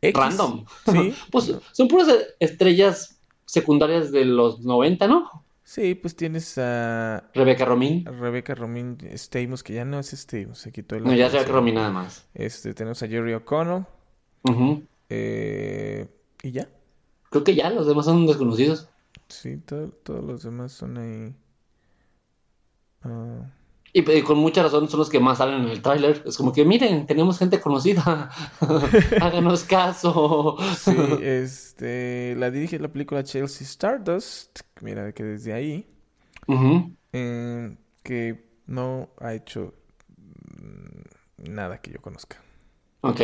[0.00, 0.18] X.
[0.18, 0.64] Random.
[0.90, 1.14] Sí.
[1.30, 2.08] Pues son puras
[2.40, 5.41] estrellas secundarias de los 90, ¿no?
[5.64, 8.04] Sí, pues tienes a Rebeca Romín.
[8.04, 11.52] Rebecca Romijn Stamos, que ya no es Stamos, se quitó el No, ya es Rebeca.
[11.52, 12.26] Romín nada más.
[12.34, 13.84] Este, tenemos a Jerry O'Connell.
[15.08, 16.08] Eh,
[16.42, 16.68] y ya.
[17.30, 18.88] Creo que ya, los demás son desconocidos.
[19.28, 21.34] Sí, todo- todos los demás son ahí.
[23.02, 23.50] Ah,
[23.92, 26.22] Y, y con mucha razón son los que más salen en el tráiler.
[26.26, 28.30] Es como que, miren, tenemos gente conocida.
[29.20, 30.56] Háganos caso.
[30.76, 34.60] sí, este, la dirige la película Chelsea Stardust.
[34.80, 35.86] Mira que desde ahí.
[37.12, 39.74] Eh, que no ha hecho
[40.08, 42.40] mm, nada que yo conozca.
[43.02, 43.20] Ok.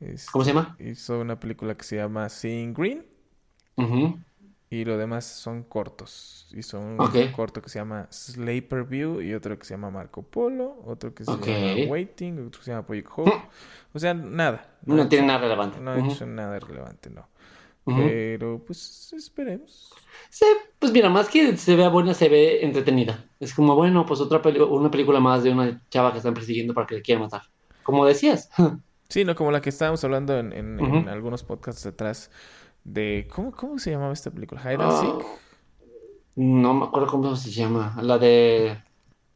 [0.00, 0.76] Este, ¿Cómo se llama?
[0.80, 3.06] Hizo una película que se llama Seeing Green.
[3.76, 4.18] Ujú.
[4.72, 6.46] Y lo demás son cortos.
[6.56, 7.14] Hizo un Ok.
[7.36, 11.26] corto que se llama Slaper View y otro que se llama Marco Polo, otro que
[11.26, 11.46] se Ok.
[11.46, 13.32] llama Waiting, otro que se llama Project Hope.
[13.92, 14.78] O sea, nada.
[14.86, 15.78] No ha tiene hecho- nada relevante.
[15.78, 16.12] No ha Ujú.
[16.12, 17.28] hecho nada relevante, no.
[17.84, 17.98] Ujú.
[18.00, 19.92] Pero pues esperemos.
[20.30, 20.46] Se-
[20.78, 23.26] pues mira, más que se vea buena, se ve entretenida.
[23.40, 26.86] Es como, bueno, pues otra una película más de una chava que están persiguiendo para
[26.86, 27.42] que le quieran matar.
[27.82, 28.48] Como decías.
[29.08, 31.08] Sí, no, como la que estábamos hablando en, en- en Ujú.
[31.10, 32.30] algunos podcasts atrás
[32.84, 33.28] de...
[33.34, 34.60] ¿Cómo, cómo se llamaba esta película?
[34.62, 35.26] Hide and Seek.
[35.26, 35.38] Ah,
[36.36, 37.96] no me acuerdo cómo se llama.
[38.00, 38.78] La de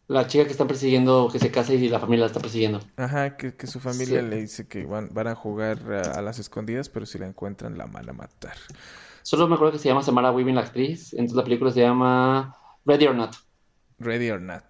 [0.09, 2.80] la chica que están persiguiendo, que se casa y la familia la está persiguiendo.
[2.96, 4.26] Ajá, que, que su familia Sí.
[4.26, 7.76] le dice que van, van a jugar a, a las escondidas, pero si la encuentran
[7.76, 8.54] la van a matar.
[9.22, 11.12] Solo me acuerdo que se llama Samara Weaving, la actriz.
[11.12, 12.54] Entonces la película se llama
[12.85, 13.35] Ready or Not.
[13.98, 14.62] Ready or Not.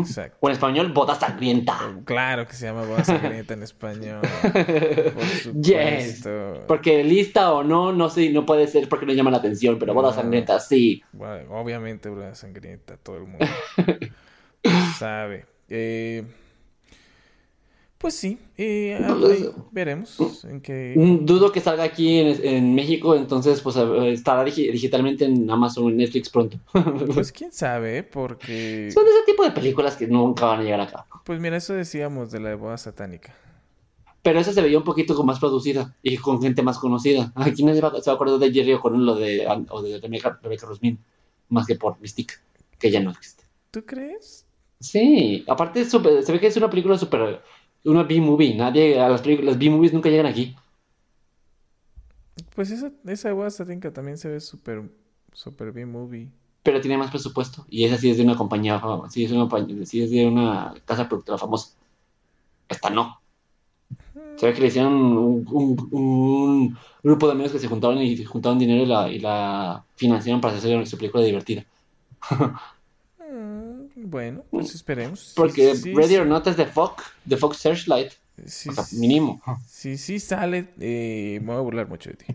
[0.00, 0.36] Exacto.
[0.40, 1.78] O en español, Boda Sangrienta.
[2.04, 4.20] Claro que se llama Boda Sangrienta en español.
[4.42, 4.52] Por
[5.62, 6.22] Yes.
[6.22, 6.64] supuesto.
[6.66, 9.94] Porque lista o no, no sé, no puede ser porque no llama la atención, pero
[9.94, 10.14] Boda No.
[10.14, 11.04] Sangrienta sí.
[11.12, 13.46] Bueno, obviamente Boda Sangrienta, todo el mundo
[14.98, 15.46] sabe.
[15.68, 16.24] Eh,
[17.98, 23.76] pues sí, eh, ahí veremos en Dudo que salga aquí en, en México, entonces pues
[23.76, 26.58] estará digi- digitalmente en Amazon o en Netflix pronto.
[27.14, 28.90] Pues quién sabe, porque...
[28.92, 31.06] Son de ese tipo de películas que nunca van a llegar acá.
[31.24, 33.34] Pues mira, eso decíamos de la Boda Satánica.
[34.22, 37.32] Pero esa se veía un poquito más producida y con gente más conocida.
[37.34, 39.98] Ay, ¿quién se va, se va a acordar de Jerry O'Connell o de, o de
[40.00, 40.98] Rebecca, Rebecca Rosmin?
[41.50, 42.34] más que por Mystique,
[42.78, 43.44] que ya no existe.
[43.70, 44.44] ¿Tú crees?
[44.80, 47.40] Sí, aparte se ve que es una película súper,
[47.88, 50.54] una B-movie, nadie, a las las B-movies nunca llegan aquí.
[52.54, 54.90] Pues esa, esa Guasatinka también se ve súper,
[55.32, 56.28] súper bien movie.
[56.62, 57.66] pero tiene más presupuesto.
[57.70, 59.48] Y esa sí es de una compañía, sí es, una,
[59.86, 61.74] sí es de una casa productora famosa.
[62.68, 63.20] Esta no.
[64.36, 68.24] Se ve que le hicieron un, un- un grupo de amigos que se juntaron y
[68.24, 71.64] juntaron dinero y la, y la financiaron para hacer su película divertida.
[74.04, 75.32] Bueno, pues esperemos.
[75.36, 78.12] Porque sí, Ready sí, or Not es de Fox, de Fox Searchlight.
[78.46, 79.40] sí, O sea, mínimo.
[79.66, 82.26] sí, sí sale, eh, me voy a burlar mucho de ti.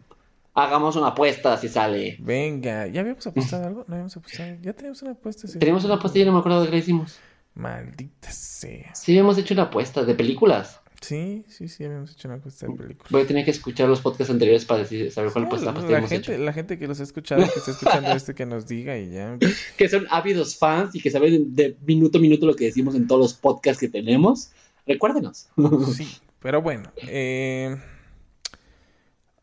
[0.55, 2.15] Hagamos una apuesta si sale.
[2.19, 3.85] Venga, ¿ya habíamos apostado algo?
[3.87, 4.55] No habíamos apostado.
[4.61, 5.47] Ya teníamos una apuesta.
[5.47, 5.57] sí.
[5.57, 7.17] Tenemos una apuesta y yo no me acuerdo de qué hicimos.
[7.55, 8.93] Maldita sea.
[8.93, 10.79] Sí, hemos hecho una apuesta de películas.
[11.03, 13.09] Sí, sí, sí, habíamos hecho una apuesta de película.
[13.11, 15.73] Voy a tener que escuchar los podcasts anteriores para decir, saber cuál pues, Sí, la
[15.73, 16.41] la, hemos gente, hecho.
[16.43, 19.37] la gente que los ha escuchado, que está escuchando este, que nos diga y ya.
[19.77, 23.05] que son ávidos fans y que saben de minuto a minuto lo que decimos en
[23.05, 24.51] todos los podcasts que tenemos,
[24.87, 25.47] recuérdenos.
[25.93, 26.07] Sí,
[26.39, 26.89] pero bueno.
[27.05, 27.75] Eh,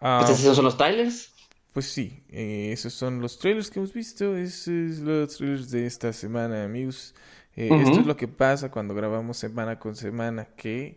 [0.00, 1.30] Entonces, esos son los trailers.
[1.72, 4.34] pues sí, eh, esos son los trailers que hemos visto.
[4.36, 7.14] Esos son los trailers de esta semana, amigos.
[7.56, 7.68] Eh.
[7.84, 10.96] Esto es lo que pasa cuando grabamos semana con semana, que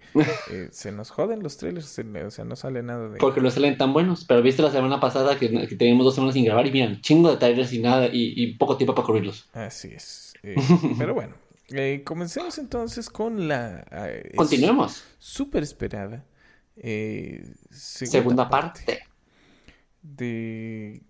[0.52, 3.18] eh, se nos joden los trailers, se- o sea, no sale nada de...
[3.18, 4.24] Porque no salen tan buenos.
[4.26, 7.32] Pero viste la semana pasada que, que teníamos dos semanas sin grabar y miran, chingo
[7.32, 9.50] de trailers y nada, y, y poco tiempo para cubrirlos.
[9.54, 10.30] Así es.
[10.46, 10.56] Eh,
[10.98, 11.36] pero bueno,
[12.04, 13.86] comencemos entonces con la...
[14.36, 15.06] Continuemos.
[15.18, 16.26] súper esperada
[17.72, 19.00] Segunda, parte.
[20.02, 21.02] de eh,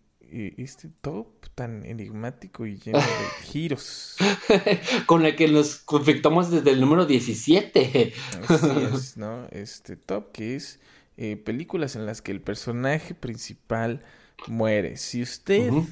[0.58, 3.06] este top tan enigmático y lleno de
[3.44, 4.18] giros.
[5.06, 8.14] Con el que nos conflictamos desde el número 17.
[8.48, 9.48] Así es, ¿no?
[9.52, 10.80] Este top que es
[11.18, 14.02] eh, películas en las que el personaje principal
[14.48, 14.98] muere.
[14.98, 15.88] Si usted no,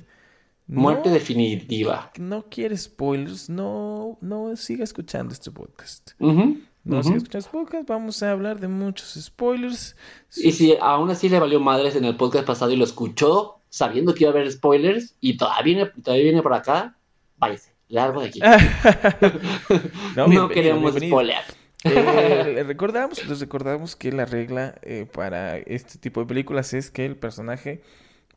[0.67, 2.11] Muerte definitiva.
[2.17, 6.11] no quiere spoilers, no, no siga escuchando este podcast.
[6.19, 9.95] No siga escuchando este podcast, vamos a hablar de muchos spoilers.
[10.37, 14.13] Y si aún así le valió madres en el podcast pasado y lo escuchó sabiendo
[14.13, 16.95] que iba a haber spoilers y todavía viene, todavía viene por acá,
[17.37, 18.39] váyase, largo de aquí.
[20.15, 21.37] no, queremos spoiler.
[21.83, 26.91] Eh, le recordamos, les recordamos que la regla eh, para este tipo de películas es
[26.91, 27.81] que el personaje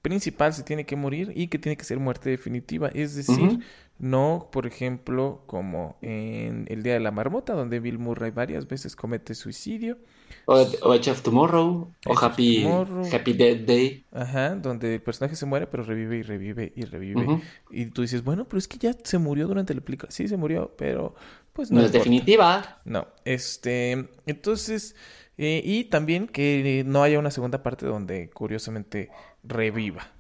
[0.01, 2.89] principal se tiene que morir y que tiene que ser muerte definitiva.
[2.95, 3.59] Es decir,
[3.99, 8.95] no, por ejemplo, como en El Día de la Marmota, donde Bill Murray varias veces
[8.95, 9.99] comete suicidio.
[10.47, 13.07] O, o Edge of Tomorrow, o Edge Happy, Tomorrow.
[13.13, 14.05] Happy Dead Day.
[14.13, 17.41] Ajá, donde el personaje se muere, pero revive y revive y revive.
[17.71, 20.11] Y tú dices, bueno, pero es que ya se murió durante la película.
[20.13, 21.15] Sí, se murió, pero
[21.55, 21.99] pues No, no es importa.
[21.99, 22.81] definitiva.
[22.85, 24.97] No, este, entonces,
[25.39, 29.09] eh, y también que no haya una segunda parte donde curiosamente
[29.45, 30.11] reviva.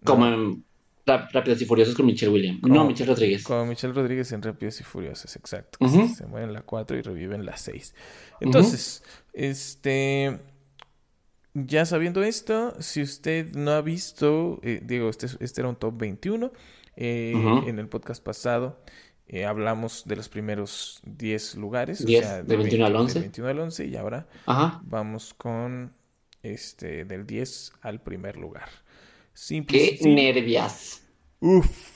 [0.00, 0.04] ¿no?
[0.06, 0.64] Como en
[1.06, 2.60] Rá- Rápidos y Furiosos con Michelle Williams.
[2.62, 3.44] Como- No, Michelle Rodríguez.
[3.44, 5.78] Como Michelle Rodríguez en Rápidos y Furiosos, exacto.
[5.88, 7.94] se, se muere en la 4 y revive en la 6.
[8.40, 9.02] Entonces,
[9.36, 10.40] este,
[11.54, 15.76] ya sabiendo esto, si usted no ha visto, eh, digo, este, es- este era un
[15.76, 16.52] top 21,
[16.96, 17.32] eh,
[17.66, 18.80] en el podcast pasado
[19.28, 23.14] eh, hablamos de los primeros 10 lugares, o 10, sea, de 21 al 20 11.
[23.14, 24.80] del 21 al 11 y ahora Ajá.
[24.84, 25.92] Vamos con
[26.42, 28.68] este del 10 al primer lugar.
[29.34, 31.02] Simple Qué nervias.
[31.40, 31.95] Uf.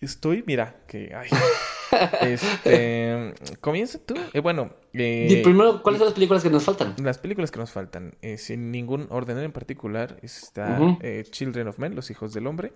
[0.00, 1.28] Estoy, mira, que ay.
[2.20, 4.14] Este, comienza tú.
[4.32, 6.94] Eh, bueno, eh, Y primero, ¿cuáles son las películas que nos faltan?
[7.02, 11.78] las películas que nos faltan, eh, sin ningún orden en particular, está eh, Children of
[11.78, 12.72] Men, Los Hijos del Hombre,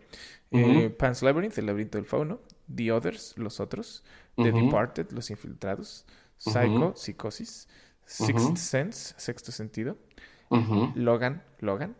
[0.51, 0.97] eh, Ujú.
[0.97, 2.41] Pan's Labyrinth, El Laberinto del Fauno,
[2.75, 4.03] The Others, Los Otros,
[4.37, 4.51] The.
[4.51, 6.07] Departed, Los Infiltrados,
[6.37, 6.95] Psycho.
[6.97, 7.69] Psicosis,
[8.05, 8.57] Sixth.
[8.57, 9.97] Sense, Sexto Sentido,
[10.97, 11.95] Logan, Logan.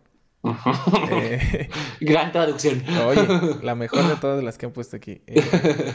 [1.11, 1.69] Eh,
[2.01, 2.83] Gran traducción.
[3.07, 3.27] Oye,
[3.63, 5.23] la mejor de todas las que han puesto aquí.
[5.27, 5.43] Eh,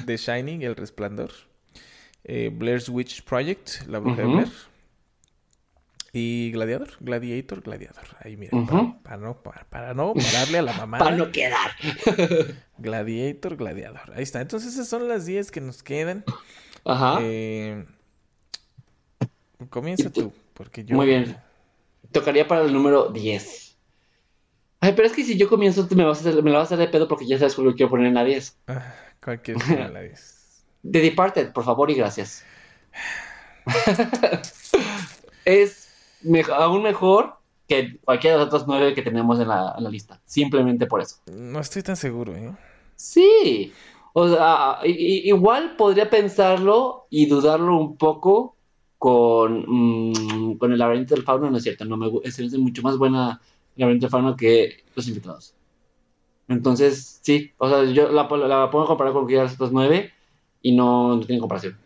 [0.06, 1.32] The Shining, El Resplandor.
[2.24, 4.28] eh, Blair's Witch Project, La Bruja de.
[4.28, 4.52] Blair.
[6.12, 8.06] Y Gladiador, Gladiator, Gladiador.
[8.24, 9.00] Ahí mira, Ujú.
[9.04, 10.98] para, para no, para, para no pararle a la mamá.
[10.98, 11.70] Para no quedar.
[12.80, 14.12] Gladiator, Gladiador.
[14.16, 14.42] Ahí está.
[14.42, 16.24] Entonces esas son las 10 que nos quedan.
[16.84, 17.20] Ajá.
[17.22, 17.86] Eh,
[19.70, 20.96] comienza tú, porque yo...
[20.96, 21.38] Muy bien.
[22.12, 23.69] Tocaría para el número 10.
[24.82, 26.76] Ay, pero es que si yo comienzo, me, vas a hacer- me la vas a
[26.76, 28.58] hacer de pedo porque ya sabes cuál quiero poner en la 10.
[28.68, 30.64] Ah, ¿Cuál quieres poner a la 10?
[30.92, 32.46] The Departed, por favor y gracias.
[35.46, 35.90] es
[36.54, 37.36] aún mejor
[37.68, 40.20] que cualquiera de las otras nueve que tenemos en la, en la lista.
[40.26, 41.18] Simplemente por eso.
[41.32, 42.52] No estoy tan seguro, ¿eh?
[42.96, 43.74] Sí.
[44.14, 48.56] O sea, igual podría pensarlo y dudarlo un poco
[48.98, 52.82] con, mm, con el laberinto del fauno, no es cierto, no me es, es mucho
[52.82, 53.40] más buena
[53.88, 55.56] del fauno que los infiltrados.
[56.48, 60.14] Entonces, sí, o sea, yo la, la puedo comparar con cualquiera de estos nueve
[60.62, 61.78] y no, no tiene comparación.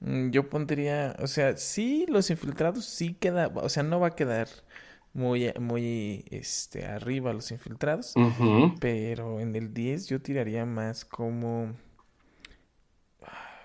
[0.00, 4.16] Mm, Yo pondría, o sea, sí, los infiltrados sí queda, o sea, no va a
[4.16, 4.48] quedar
[5.12, 8.20] muy, muy, este, arriba los infiltrados,
[8.80, 11.74] pero en el 10 yo tiraría más como,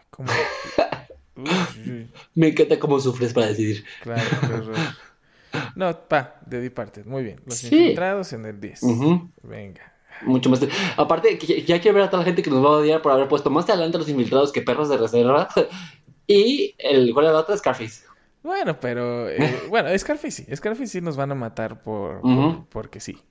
[0.10, 0.48] como,
[1.36, 3.84] Uy, uy, Me encanta cómo sufres para decidir.
[4.00, 4.88] claro, qué horror.
[5.76, 7.68] No, pa, de Departed, muy bien, los Sí.
[7.68, 9.30] infiltrados en el 10, Ujú.
[9.44, 9.94] venga.
[10.22, 10.62] Mucho más.
[10.96, 13.28] Aparte, ya quiero ver a toda la gente que nos va a odiar por haber
[13.28, 15.48] puesto más adelante los infiltrados que perros de reserva.
[16.26, 18.06] Y el cuál era la otra, Scarface.
[18.44, 19.38] Bueno, pero, eh,
[19.70, 22.22] bueno, Scarface sí, Scarface sí nos van a matar por,
[22.70, 23.22] porque sí.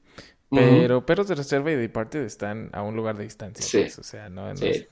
[0.51, 3.79] Pero Perros de Reserva y Departed están a un lugar de distancia, Sí.
[3.81, 4.67] pues, o sea, no, no, Sí.
[4.69, 4.87] es-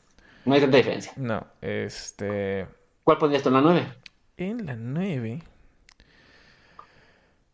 [0.46, 1.12] No hay tanta diferencia.
[1.16, 2.66] no, este,
[3.04, 3.86] ¿Cuál pondrías tú en la 9?
[4.38, 5.42] en la 9,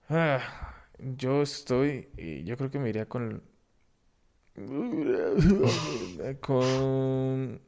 [0.08, 0.40] ah,
[0.98, 3.42] yo estoy, y yo creo que me iría con,
[6.40, 7.60] con,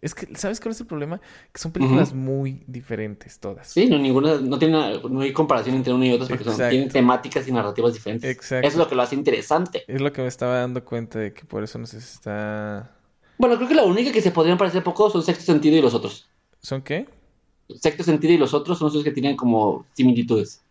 [0.00, 1.20] es que, ¿sabes cuál es el problema?
[1.52, 3.68] Que son películas muy diferentes todas.
[3.68, 6.88] Sí, no, ninguna, no, tiene, no hay comparación entre una y otra porque son- tienen
[6.88, 8.30] temáticas y narrativas diferentes.
[8.30, 8.66] Exacto.
[8.66, 9.84] Es lo que lo hace interesante.
[9.88, 12.94] Es lo que me estaba dando cuenta de que por eso nos está...
[13.38, 15.94] Bueno, creo que la única que se podrían parecer poco son Sexto Sentido y los
[15.94, 16.28] otros.
[16.60, 17.06] ¿Son qué?
[17.68, 20.62] Sexto Sentido y los otros son los que tienen como similitudes.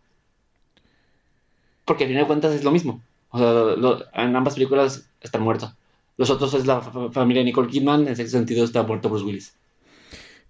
[1.88, 3.02] Porque al final de cuentas es lo mismo.
[3.30, 5.72] O sea, lo- en ambas películas están muertos.
[6.18, 9.24] Los otros es la fa- familia de Nicole Kidman, en sexto sentido está muerto Bruce
[9.24, 9.54] Willis.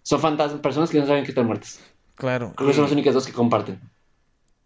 [0.03, 1.81] Son fantasmas, personas que no saben que están muertas.
[2.16, 2.53] Claro.
[2.57, 3.81] Creo que son las únicas dos que comparten.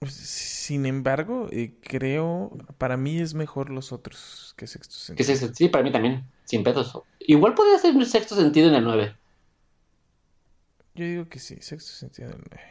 [0.07, 5.27] Sin embargo, eh, creo, para mí es mejor los otros que Sexto Que Sentido.
[5.39, 6.99] sexto- sí, para mí también, sin pedos.
[7.21, 9.15] Igual podría ser un sexto sentido en el 9.
[10.95, 12.63] Yo digo que sí, Sexto Sentido del 9.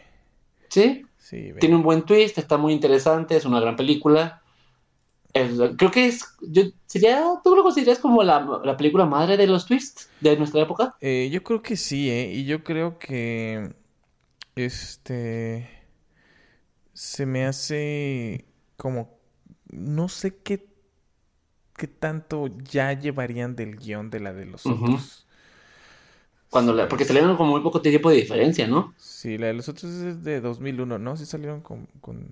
[0.72, 1.06] Sí,
[1.60, 4.42] tiene un buen twist, está muy interesante, es una gran película.
[5.34, 9.66] Creo que es, yo, sería, ¿tú lo consideras como la, la película madre de los
[9.66, 10.96] twists de nuestra época?
[11.02, 12.32] Eh, yo creo que sí, ¿eh?
[12.34, 13.74] Y yo creo que
[14.56, 15.70] este
[16.94, 18.46] se me hace
[18.78, 19.18] como
[19.72, 20.68] no sé qué
[21.76, 24.86] qué tanto ya llevarían del guion de la de los Ujú.
[24.86, 25.28] otros.
[26.52, 28.94] Cuando la- porque salieron con muy poco tiempo de diferencia, ¿no?
[28.98, 31.18] Sí, la de los otros es de 2001, ¿no?
[31.18, 32.28] Sí salieron con, con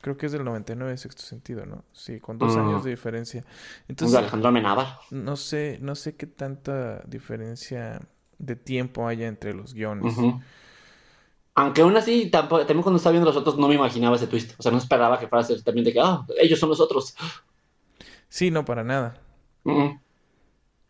[0.00, 1.84] creo que es del 99 sexto sentido, ¿no?
[1.92, 3.44] Sí, con dos años de diferencia.
[3.88, 4.98] Entonces, Alejandro Amenábar.
[5.10, 8.00] no sé, no sé qué tanta diferencia
[8.38, 10.16] de tiempo haya entre los guiones.
[11.54, 14.54] Aunque aún así, tampoco, también cuando estaba viendo los otros no me imaginaba ese twist.
[14.58, 16.80] O sea, no esperaba que fuera a ser también de que, ah, ellos son los
[16.80, 17.14] otros.
[18.28, 19.20] Sí, no para nada.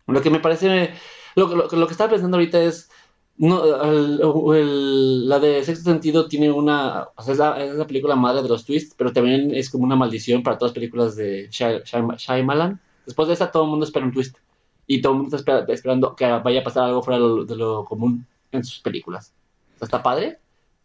[0.07, 0.94] Lo que me parece,
[1.37, 2.90] lo, lo- lo que estaba pensando ahorita es,
[3.38, 4.21] no, el-
[4.57, 8.42] el- la de Sexto Sentido tiene una, o sea, es la, es la película madre
[8.42, 11.83] de los twists, pero también es como una maldición para todas las películas de Shy-
[11.85, 12.81] Shy- Shyamalan.
[13.07, 14.37] Después de esa todo el mundo espera un twist
[14.87, 17.45] y todo el mundo está espera- esperando que vaya a pasar algo fuera de lo,
[17.45, 19.33] de lo común en sus películas.
[19.77, 20.38] O sea, está padre,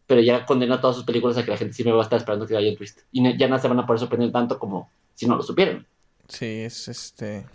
[0.07, 2.47] pero ya condena todas sus películas a que la gente siempre va a estar esperando
[2.47, 2.99] que haya un twist.
[3.11, 5.85] Y ya no se van a poder sorprender tanto como si no lo supieran.
[6.29, 7.45] Sí, es este.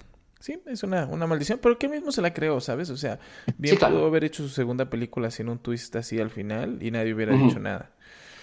[0.42, 2.90] Sí, es una, una maldición, pero que él mismo se la creó, ¿sabes?
[2.90, 3.20] O sea,
[3.56, 3.94] bien Sí, claro.
[3.94, 7.36] pudo haber hecho su segunda película sin un twist así al final y nadie hubiera
[7.36, 7.92] dicho nada.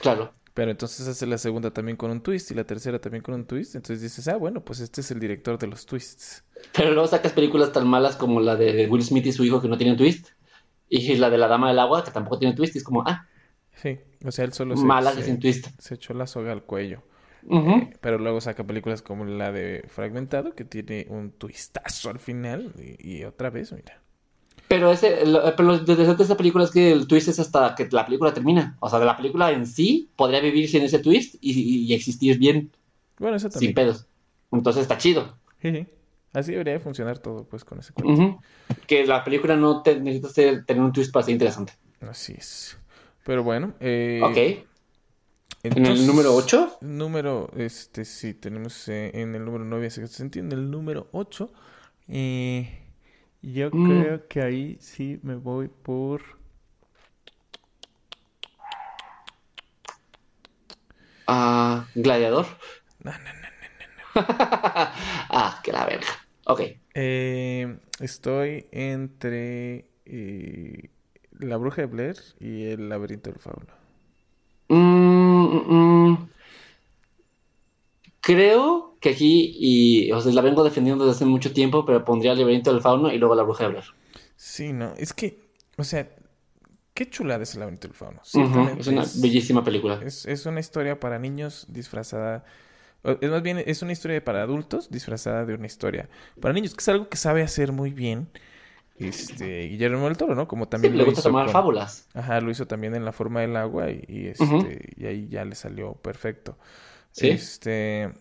[0.01, 0.33] Claro.
[0.53, 3.45] Pero entonces hace la segunda también con un twist y la tercera también con un
[3.45, 3.75] twist.
[3.75, 6.43] Entonces dices, ah, bueno, pues este es el director de los twists.
[6.73, 9.67] Pero luego sacas películas tan malas como la de Will Smith y su hijo que
[9.67, 10.29] no tienen twist.
[10.87, 12.75] Y la de la Dama del Agua que tampoco tiene twist.
[12.75, 13.27] Y es como, ah,
[13.75, 15.67] Sí, o sea, él solo se, sin twist.
[15.77, 17.03] se echó la soga al cuello.
[17.43, 17.89] Ujú.
[18.01, 22.73] Pero luego saca películas como la de Fragmentado, que tiene un twistazo al final.
[22.77, 24.01] Y, y otra vez, mira.
[24.67, 27.73] Pero, ese, lo- pero lo interesante de esa película es que el twist es hasta
[27.75, 28.77] que la película termina.
[28.79, 32.37] O sea, de la película en sí podría vivir sin ese twist y, y existir
[32.37, 32.71] bien,
[33.17, 34.05] Bueno, eso sin pedos.
[34.51, 35.37] Entonces está chido.
[36.33, 38.39] Así debería de funcionar todo, pues, con ese cuento.
[38.85, 41.73] Que la película no te, necesita ser- tener un twist para ser interesante.
[42.01, 42.77] Así es.
[43.23, 44.68] Pero bueno, eh, ok.
[45.63, 46.77] ¿En el entonces, número 8?
[46.81, 51.51] Número, este, sí, tenemos eh, en el número 9 sexto sentido, en el número 8.
[52.07, 52.85] eh,
[53.41, 53.83] yo Mm.
[53.83, 56.21] creo que ahí sí me voy por...
[61.27, 62.45] Ah, Gladiador.
[63.03, 63.49] No, no, no.
[64.15, 66.07] ah, que la verga.
[66.45, 66.61] Ok.
[66.93, 70.89] Eh, estoy entre eh,
[71.31, 73.78] La Bruja de Blair y El Laberinto del Fauno.
[75.49, 76.29] Mm, mm, mm.
[78.21, 82.31] Creo que aquí, y o sea, la vengo defendiendo desde hace mucho tiempo, pero pondría
[82.31, 83.85] el laberinto del fauno y luego la bruja de Blair.
[84.35, 85.39] Sí, no, es que,
[85.77, 86.09] o sea,
[86.93, 88.21] qué chulada es El Laberinto del Fauno.
[88.23, 89.99] Es una es- bellísima película.
[90.01, 92.45] Es, es una historia para niños disfrazada
[93.21, 96.09] Es más bien, es una historia para adultos disfrazada de una historia
[96.41, 98.29] para niños, que es algo que sabe hacer muy bien
[98.99, 100.47] este Guillermo del Toro, ¿no?
[100.47, 102.07] Como también Sí, lo le gusta hizo tomar con- fábulas.
[102.13, 105.45] Ajá, lo hizo también en La forma del agua y, y, este, y ahí ya
[105.45, 106.57] le salió perfecto.
[107.11, 107.27] Sí.
[107.27, 108.11] Este,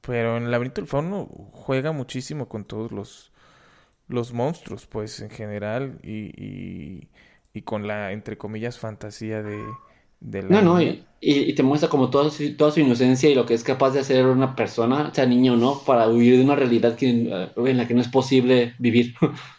[0.00, 3.32] pero en el laberinto del fauno juega muchísimo con todos los,
[4.08, 7.08] los monstruos, pues, en general, y, y,
[7.54, 9.78] y con la, entre comillas, fantasía de,
[10.20, 13.34] de la No, no, y- y te muestra como toda su, toda su inocencia y
[13.34, 16.44] lo que es capaz de hacer una persona, sea niño o no, para huir de
[16.44, 19.14] una realidad que, eh, en la que no es posible vivir.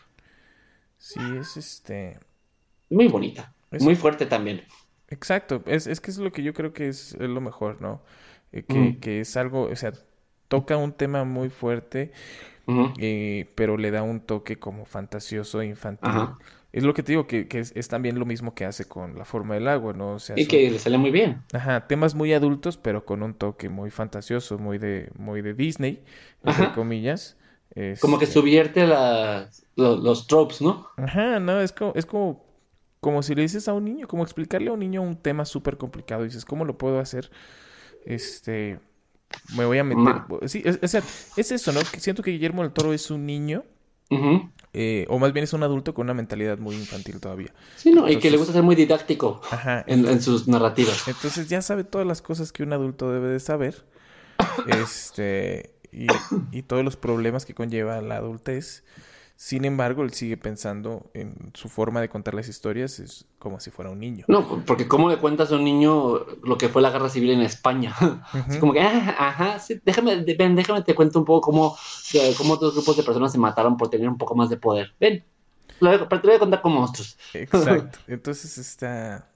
[1.08, 2.20] Sí, es este...
[2.90, 4.62] Muy bonita, Es- muy fuerte también.
[5.10, 8.04] Exacto, es, es que es lo que yo creo que es, lo mejor, ¿no?
[8.52, 9.00] Eh, que, Mm.
[9.00, 9.94] que es algo, o sea,
[10.50, 12.12] toca un tema muy fuerte,
[12.98, 16.32] eh, pero le da un toque como fantasioso e infantil.
[16.32, 16.38] Ajá.
[16.74, 19.18] Es lo que te digo, que, que es, es también lo mismo que hace con
[19.18, 20.14] La forma del agua, ¿no?
[20.16, 21.44] O sea, Y son- que le sale muy bien.
[21.54, 26.04] Ajá, temas muy adultos, pero con un toque muy fantasioso, muy de, muy de Disney,
[26.44, 26.72] entre Ajá.
[26.72, 27.38] comillas.
[28.00, 30.88] Como que Este, subvierte las, lo- los, tropes, ¿no?
[30.98, 32.44] Ajá, no, es como, es como,
[33.00, 35.78] como si le dices a un niño, como explicarle a un niño un tema súper
[35.78, 36.24] complicado.
[36.24, 37.30] Dices, ¿cómo lo puedo hacer?
[38.06, 38.80] Este,
[39.56, 40.04] me voy a meter.
[40.04, 40.96] Ma- Sí, es, es,
[41.38, 41.82] es eso, ¿no?
[41.92, 43.64] Que siento que Guillermo del Toro es un niño,
[44.74, 47.54] eh, o más bien es un adulto con una mentalidad muy infantil todavía.
[47.76, 48.10] Sí, ¿no?
[48.10, 51.08] Y que le gusta ser muy didáctico Ajá, en, en sus narrativas.
[51.08, 53.86] Entonces ya sabe todas las cosas que un adulto debe de saber.
[54.68, 56.08] Este, y,
[56.52, 58.84] y todos los problemas que conlleva la adultez.
[59.38, 63.70] Sin embargo, él sigue pensando en su forma de contar las historias es como si
[63.70, 64.26] fuera un niño.
[64.28, 67.42] No, porque ¿cómo le cuentas a un niño lo que fue la guerra civil en
[67.42, 67.96] España?
[68.50, 71.78] Es como que, ah, ajá, sí, déjame, ven, déjame te cuento un poco cómo,
[72.36, 74.96] cómo otros grupos de personas se mataron por tener un poco más de poder.
[75.00, 75.24] Ven,
[75.82, 77.16] lo voy te voy a contar con monstruos.
[77.36, 78.00] Exacto.
[78.08, 79.30] Entonces está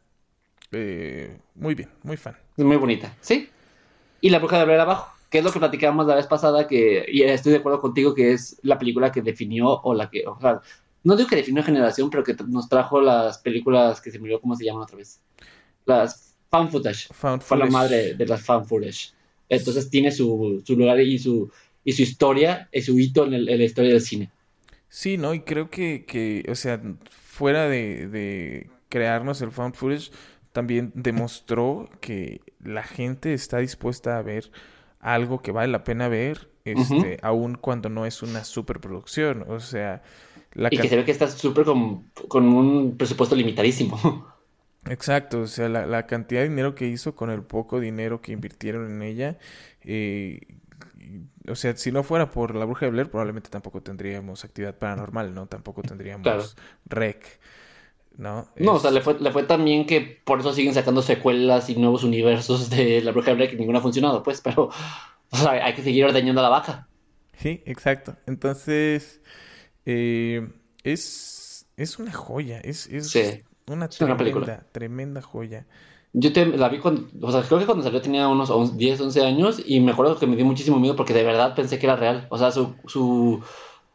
[0.72, 2.36] eh, muy bien, muy fan.
[2.58, 3.50] Es muy bonita, ¿sí?
[4.20, 7.06] Y La Bruja de Blair abajo, que es lo que platicábamos la vez pasada, que
[7.10, 10.40] y estoy de acuerdo contigo que es la película que definió, o la que, o
[10.42, 10.62] sea,
[11.04, 14.56] no digo que definió generación, pero que nos trajo las películas que se olvidó cómo
[14.58, 15.22] se llaman otra vez.
[15.86, 17.10] Las fan footage.
[17.14, 19.14] Found Fue la madre de las fan footage.
[19.50, 21.52] Entonces tiene su, su lugar y su,
[21.84, 24.32] y su historia, y su hito en, el- en la historia del cine.
[24.90, 25.34] Sí, ¿no?
[25.34, 30.12] Y creo que, que o sea, fuera de, de crearnos el found footage,
[30.52, 34.52] también demostró que la gente está dispuesta a ver
[35.02, 39.46] algo que vale la pena ver, este, aun cuando no es una superproducción.
[39.50, 40.04] O sea,
[40.54, 43.98] la Y que se ve que está súper con, con un presupuesto limitadísimo.
[44.86, 48.32] Exacto, o sea, la, la cantidad de dinero que hizo con el poco dinero que
[48.32, 49.38] invirtieron en ella,
[49.84, 50.40] eh,
[51.48, 55.34] o sea, si no fuera por La Bruja de Blair, probablemente tampoco tendríamos actividad paranormal,
[55.34, 55.48] ¿no?
[55.48, 56.46] Tampoco tendríamos Claro.
[56.86, 57.40] Rec,
[58.18, 58.48] ¿no?
[58.58, 61.70] No, o sea, le fue, le fue tan bien que por eso siguen sacando secuelas
[61.70, 64.70] y nuevos universos de La Bruja de Blair que ninguna ha funcionado, pues, pero
[65.32, 66.90] o sea, hay que seguir ordeñando a la vaca.
[67.34, 68.18] Sí, exacto.
[68.28, 69.22] Entonces,
[69.86, 70.50] eh,
[70.84, 74.48] es, es una joya, es, es Sí, una es una película.
[74.48, 75.68] tremenda, tremenda joya.
[76.14, 79.00] Yo te, la vi cuando, o sea, creo que cuando salió tenía unos 11, 10,
[79.00, 81.86] 11 años y me acuerdo que me dio muchísimo miedo porque de verdad pensé que
[81.86, 82.28] era real.
[82.30, 83.42] O sea, su, su,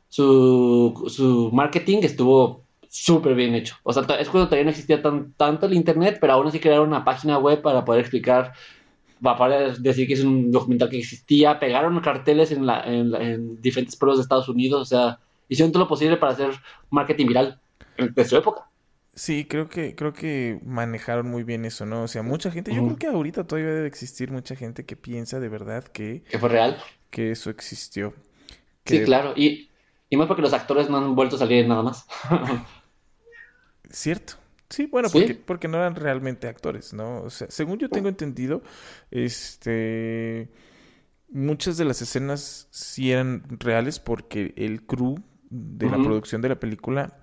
[0.08, 2.65] su, su marketing estuvo
[3.04, 3.76] súper bien hecho.
[3.82, 6.88] O sea, es cuando todavía no existía tan, tanto el internet, pero aún así crearon
[6.88, 8.52] una página web para poder explicar,
[9.22, 13.60] para decir que es un documental que existía, pegaron carteles en, la, en, la- en
[13.62, 15.18] diferentes pueblos de Estados Unidos, o sea,
[15.48, 16.50] hicieron todo lo posible para hacer
[16.90, 17.60] marketing viral
[17.98, 18.64] de su época.
[19.14, 22.02] Sí, creo que, creo que manejaron muy bien eso, ¿no?
[22.02, 25.40] O sea, mucha gente, yo creo que ahorita todavía debe existir mucha gente que piensa
[25.40, 26.76] de verdad que, Que fue real.
[27.10, 28.12] que eso existió.
[28.84, 29.32] Sí, claro.
[29.36, 29.70] Y,
[30.10, 32.06] y más porque los actores no han vuelto a salir nada más.
[33.90, 34.34] Cierto.
[34.68, 35.18] Sí, bueno, Sí.
[35.18, 37.22] porque, porque no eran realmente actores, ¿no?
[37.22, 38.62] O sea, según yo tengo entendido,
[39.10, 40.48] este,
[41.30, 45.16] muchas de las escenas sí eran reales porque el crew
[45.50, 47.18] de la producción de la película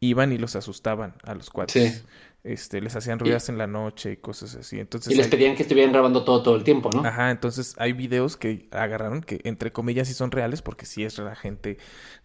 [0.00, 1.94] iban y los asustaban a los cuates.
[1.98, 2.02] Sí.
[2.42, 4.80] Este, les hacían ruidas en la noche y cosas así.
[4.80, 7.04] Entonces Y les hay- pedían que estuvieran grabando todo, todo el tiempo, ¿no?
[7.06, 11.18] Ajá, entonces hay videos que agarraron que entre comillas sí son reales porque sí es
[11.18, 11.76] la gente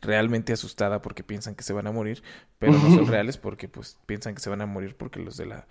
[0.02, 2.24] realmente asustada porque piensan que se van a morir,
[2.60, 5.48] pero no son reales porque pues piensan que se van a morir porque los de
[5.48, 5.68] la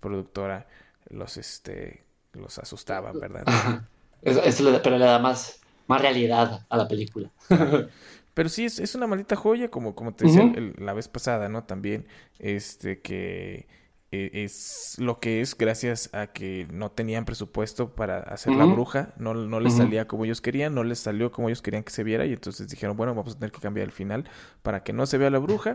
[0.00, 0.66] productora
[1.08, 3.44] los este los asustaban, ¿verdad?
[3.46, 3.88] Ajá.
[4.20, 7.30] Eso, eso pero le da más, más realidad a la película.
[8.34, 11.48] Pero sí es, es una maldita joya, como, como te decía el- la vez pasada,
[11.48, 11.64] ¿no?
[11.64, 12.06] También,
[12.38, 13.66] este, que
[14.12, 19.34] es lo que es gracias a que no tenían presupuesto para hacer la bruja, no,
[19.34, 22.24] no les salía como ellos querían, no les salió como ellos querían que se viera,
[22.24, 24.24] y entonces dijeron, bueno, vamos a tener que cambiar el final
[24.62, 25.74] para que no se vea la bruja,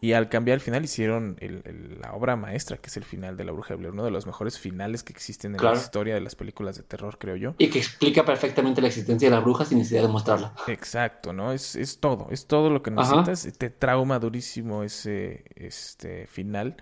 [0.00, 3.36] Y al cambiar el final hicieron el- el- la obra maestra, que es el final
[3.36, 5.74] de La Bruja de Blair, uno de los mejores finales que existen en Claro.
[5.76, 7.54] la historia de las películas de terror, creo yo.
[7.58, 10.54] Y que explica perfectamente la existencia de la bruja sin necesidad de mostrarla.
[10.68, 11.52] Exacto, ¿no?
[11.52, 13.22] Es, es todo, es todo lo que Ajá.
[13.24, 13.58] necesitas.
[13.58, 16.76] Te trauma durísimo ese este final.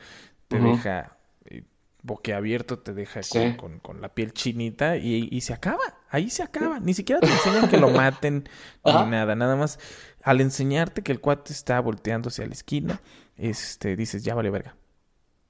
[0.49, 0.68] Te Ujú.
[0.76, 1.16] deja
[1.47, 1.64] eh,
[2.03, 3.38] boquiabierto, te deja Sí.
[3.38, 5.82] con, con- con la piel chinita y, y se acaba.
[6.11, 6.78] Ahí se acaba.
[6.80, 8.49] Ni siquiera te enseñan que lo maten
[8.84, 9.05] Ajá.
[9.05, 9.34] ni nada.
[9.34, 9.78] Nada más
[10.22, 13.01] al enseñarte que el cuate está volteándose a la esquina,
[13.36, 14.76] este, dices, ya vale verga.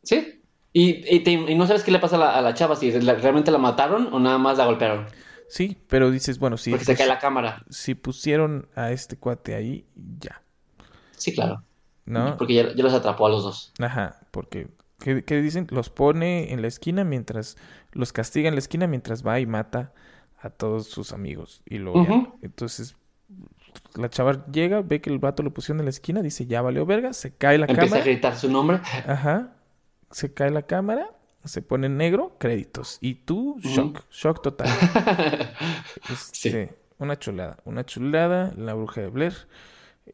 [0.02, 0.42] ¿Sí?
[0.72, 2.90] Y, y, te- y no sabes qué le pasa a la, a la chava, si
[3.00, 5.06] la- realmente la mataron o nada más la golpearon.
[5.48, 7.64] Sí, pero dices, bueno, si, Porque se cae la cámara.
[7.70, 9.86] si pusieron a este cuate ahí,
[10.20, 10.42] ya,
[11.16, 11.62] Sí, claro.
[12.04, 12.36] ¿no?
[12.36, 13.72] Porque ya, ya los atrapó a los dos.
[13.78, 14.68] Ajá, porque
[15.00, 15.66] ¿qué, qué dicen?
[15.70, 17.56] Los pone en la esquina mientras
[17.92, 19.92] los castiga en la esquina mientras va y mata
[20.40, 22.38] a todos sus amigos y luego ya- Ujú.
[22.42, 22.94] entonces
[23.94, 26.86] la chava llega, ve que el vato lo pusieron en la esquina, dice, "Ya valió
[26.86, 28.04] verga", se cae la Empieza a cámara.
[28.04, 28.80] gritar su nombre.
[29.06, 29.54] Ajá.
[30.10, 31.10] Se cae la cámara,
[31.44, 34.68] se pone en negro, créditos y tú shock, shock total.
[36.32, 36.48] Sí.
[36.48, 39.34] Este, una chulada, una chulada, la bruja de Blair.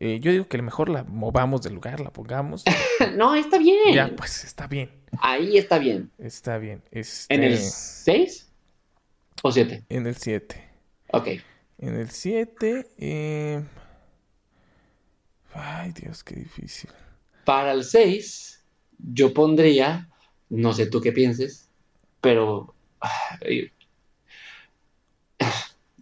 [0.01, 2.65] Eh, yo digo que mejor la movamos del lugar, la pongamos.
[3.17, 3.95] no, está bien.
[3.95, 4.91] Ya, pues está bien.
[5.19, 6.11] Ahí está bien.
[6.19, 6.83] Está bien.
[6.91, 8.51] Este, ¿En el 6
[9.43, 9.85] o 7?
[9.89, 10.69] En el 7.
[11.13, 11.29] Ok.
[11.79, 12.87] En el 7.
[12.99, 13.63] eh,
[15.55, 16.91] Ay, Dios, qué difícil.
[17.45, 18.65] Para el 6,
[18.99, 20.09] yo pondría,
[20.49, 21.69] no sé tú qué pienses,
[22.21, 22.75] pero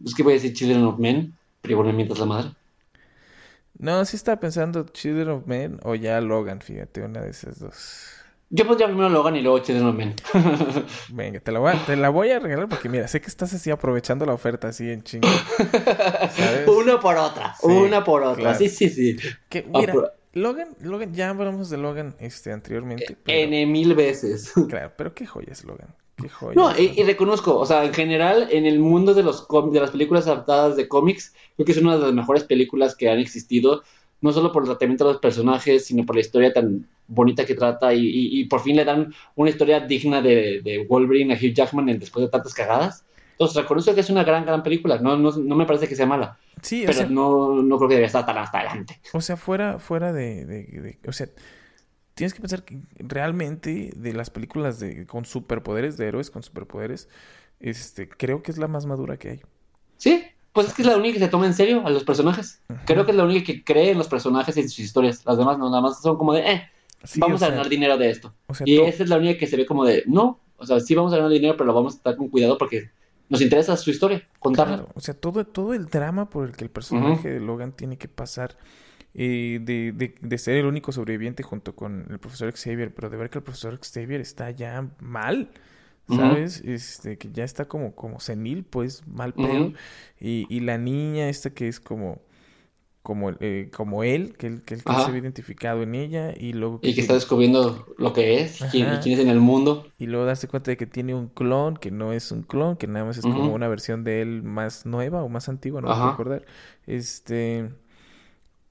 [0.05, 2.51] es que voy a decir Children of Men, pero igual me mientas la madre.
[3.81, 8.07] No, sí estaba pensando Children of Men o ya Logan, fíjate, una de esas dos.
[8.51, 10.15] Yo pondría primero Logan y luego Children of Men.
[11.09, 13.55] Venga, te la voy a, te la voy a regalar porque mira, sé que estás
[13.55, 15.29] así aprovechando la oferta así en chingo.
[15.57, 16.69] ¿Sabes?
[16.69, 18.43] Una por otra, Sí, una por otra.
[18.43, 18.59] claro.
[18.59, 19.17] Sí, sí, sí.
[19.49, 19.95] Que, mira,
[20.35, 23.17] Logan, Logan, ya hablamos de Logan este, anteriormente.
[23.25, 24.53] Pero, N mil veces.
[24.69, 25.95] Claro, pero qué joya es Logan.
[26.21, 26.55] Qué joya.
[26.55, 30.27] No, y, reconozco, o sea, en general, en el mundo de los de las películas
[30.27, 33.83] adaptadas de cómics, creo que es una de las mejores películas que han existido,
[34.21, 37.55] no solo por el tratamiento de los personajes, sino por la historia tan bonita que
[37.55, 41.37] trata y, y- y por fin le dan una historia digna de, de Wolverine a
[41.37, 43.05] Hugh Jackman en- después de tantas cagadas.
[43.33, 44.99] Entonces, reconozco que es una gran, gran película.
[44.99, 47.89] No, no, no me parece que sea mala, Sí, o pero sea, no, no creo
[47.89, 49.01] que debería estar tan hasta adelante.
[49.15, 51.27] o sea, fuera, fuera de, de- de- O sea,
[52.15, 57.09] tienes que pensar que realmente de las películas de, con superpoderes, de héroes con superpoderes,
[57.61, 59.41] este, creo que es la más madura que hay.
[59.97, 62.61] Sí, pues es que es la única que se toma en serio a los personajes.
[62.87, 65.25] Creo que es la única que cree en los personajes y en sus historias.
[65.25, 66.71] Las demás no, nada más son como de, eh,
[67.05, 68.35] Sí, vamos a sea, ganar dinero de esto.
[68.47, 70.81] o sea, Y esa es la única que se ve como de, no, o sea,
[70.81, 72.91] sí vamos a ganar dinero, pero lo vamos a estar con cuidado porque
[73.29, 74.77] nos interesa su historia, contarla.
[74.77, 77.97] Claro, o sea, todo, todo el drama por el que el personaje de Logan tiene
[77.97, 78.59] que pasar
[79.15, 83.17] eh, de, de- de ser el único sobreviviente junto con el profesor Xavier, pero de
[83.17, 85.51] ver que el profesor Xavier está ya mal.
[86.07, 86.61] ¿sabes?
[86.65, 89.73] Este, que ya está como, como senil, pues, mal pedo.
[90.21, 92.21] Y, y la niña esta que es como,
[93.03, 96.53] como, eh, como él, que él, que él que se ve identificado en ella, y
[96.53, 99.01] luego Y que está descubriendo lo que es, quién, Ajá.
[99.01, 99.87] quién es en el mundo.
[99.99, 102.87] y luego darse cuenta de que tiene un clon, que no es un clon, que
[102.87, 105.97] nada más es como una versión de él más nueva o más antigua, no me
[105.97, 106.45] puedo acordar.
[106.87, 107.71] Este.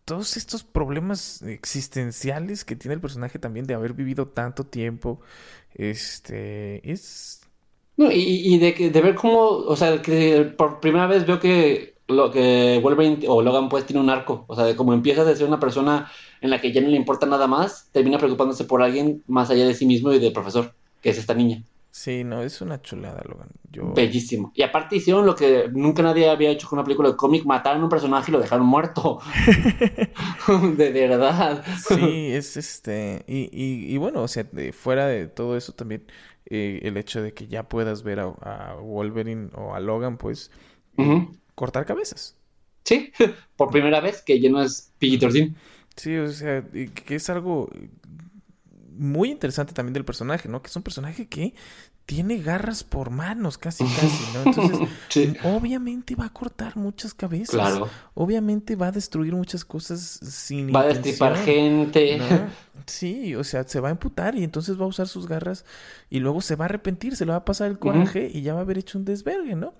[0.10, 5.22] Todos estos problemas existenciales que tiene el personaje también de haber vivido tanto tiempo.
[5.76, 6.82] Este.
[6.92, 7.42] Es.
[7.96, 11.94] No, y, y de, de ver cómo, o sea, que por primera vez veo que
[12.08, 15.36] lo que Wolverine o Logan pues tiene un arco, o sea, de cómo empieza de
[15.36, 18.82] ser una persona en la que ya no le importa nada más, termina preocupándose por
[18.82, 21.62] alguien más allá de sí mismo y del profesor, que es esta niña.
[21.92, 23.50] Sí, no, es una chulada, Logan.
[23.72, 23.94] Yo.
[23.94, 24.52] Bellísimo.
[24.56, 27.82] Y aparte hicieron lo que nunca nadie había hecho con una película de cómic, mataron
[27.82, 29.20] a un personaje y lo dejaron muerto.
[30.78, 31.64] de verdad.
[31.88, 33.24] Sí, es este.
[33.28, 36.06] Y, y, y bueno, o sea, de- fuera de todo eso también,
[36.46, 40.52] eh, el hecho de que ya puedas ver a, a Wolverine o a Logan, pues,
[40.98, 41.32] Ujú.
[41.56, 42.36] cortar cabezas.
[42.86, 43.12] Sí,
[43.58, 45.54] por primera vez que ya no es PG-13.
[45.96, 47.70] Sí, o sea, que es algo
[49.00, 50.62] muy interesante también del personaje, ¿no?
[50.62, 51.54] Que es un personaje que
[52.06, 54.44] tiene garras por manos, casi, casi, ¿no?
[54.50, 57.52] Entonces, Sí, obviamente va a cortar muchas cabezas.
[57.56, 57.88] claro.
[58.16, 62.18] Obviamente va a destruir muchas cosas sin Va a destripar gente.
[62.18, 62.26] ¿no?
[62.88, 65.66] Sí, o sea, se va a emputar y entonces va a usar sus garras
[66.10, 68.54] y luego se va a arrepentir, se le va a pasar el coraje y ya
[68.54, 69.74] va a haber hecho un desvergue, ¿no?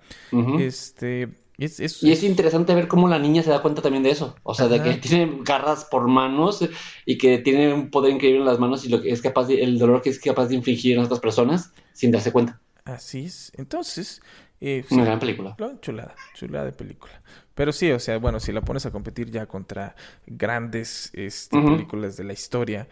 [0.60, 1.30] Este,
[1.64, 4.34] es, es, Y es interesante ver cómo la niña se da cuenta también de eso.
[4.42, 6.66] O sea, de que tiene garras por manos
[7.04, 9.62] y que tiene un poder increíble en las manos y lo que es capaz de,
[9.62, 12.60] el dolor que es capaz de infligir en otras personas sin darse cuenta.
[12.84, 13.52] Así es.
[13.56, 14.22] Entonces,
[14.60, 15.56] eh, Una sí, gran película.
[15.80, 17.22] chulada, chulada de película.
[17.54, 19.94] Pero sí, o sea, bueno, si la pones a competir ya contra
[20.26, 22.88] grandes este, películas de la historia,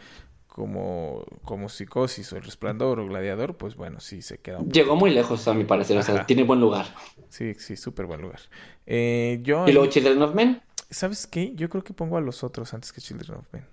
[0.58, 4.96] como, como Psicosis o El Resplandor o Gladiador, pues bueno, sí se queda un Llegó
[4.96, 5.96] muy lejos, a mi parecer.
[5.96, 6.86] O sea, tiene buen lugar.
[7.28, 8.40] Sí, sí, súper buen lugar.
[8.84, 10.60] Eh, yo, Y luego Children of Men.
[10.90, 11.52] ¿sabes qué?
[11.54, 13.64] Yo creo que pongo a los otros antes que Children of Men.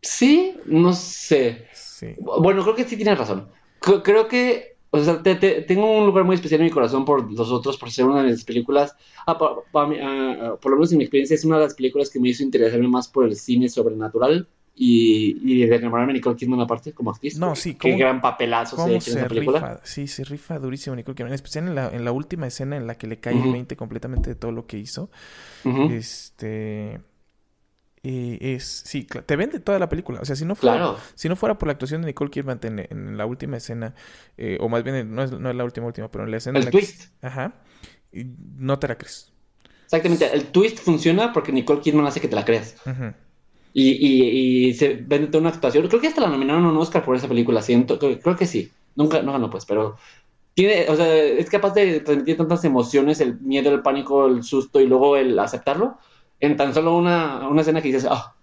[0.00, 1.68] Sí, no sé.
[1.72, 2.14] Sí.
[2.18, 3.48] Bueno, creo que sí tienes razón.
[3.80, 7.04] Cre- Creo que, o sea, te- te- tengo un lugar muy especial en mi corazón
[7.04, 8.96] por los otros, por ser una de mis películas.
[9.26, 11.64] Ah, pa- pa- mí, ah, ah, por lo menos en mi experiencia, es una de
[11.66, 16.12] las películas que me hizo interesarme más por el cine sobrenatural y, y de enamorarme
[16.12, 17.38] de Nicole Kidman aparte como actriz.
[17.38, 19.58] No, sí, Qué ¿cómo- gran papelazo se ha ¿Cómo hecho en se esa película.
[19.60, 19.80] rifa?
[19.84, 21.30] Sí, se rifa durísimo Nicole Kidman.
[21.32, 23.52] En especial en la, en la última escena en la que le cae el Ujú.
[23.52, 25.10] 20 completamente de todo lo que hizo.
[25.90, 27.00] Este...
[28.02, 30.20] eh, es, sí, te vende toda la película.
[30.20, 30.98] O sea, si no fuera, Claro.
[31.14, 33.94] si no fuera por la actuación de Nicole Kidman en, en la última escena,
[34.36, 36.38] eh, o más bien en- no es, no es la última última, pero en la
[36.38, 37.12] escena El en la que- twist.
[37.22, 37.54] ajá,
[38.56, 39.32] no te la crees.
[39.84, 42.76] Exactamente, el twist funciona porque Nicole Kidman hace que te la creas.
[43.74, 45.88] Y, y, y se vende toda una actuación.
[45.88, 47.98] Creo que hasta la nominaron a un Oscar por esa película, siento.
[47.98, 48.70] Creo, creo que sí.
[48.94, 49.96] Nunca, no ganó, pues, pero
[50.54, 54.80] tiene, o sea, es capaz de transmitir tantas emociones, el miedo, el pánico, el susto
[54.80, 55.98] y luego el aceptarlo,
[56.40, 58.34] en tan solo una, una escena que dices, ah,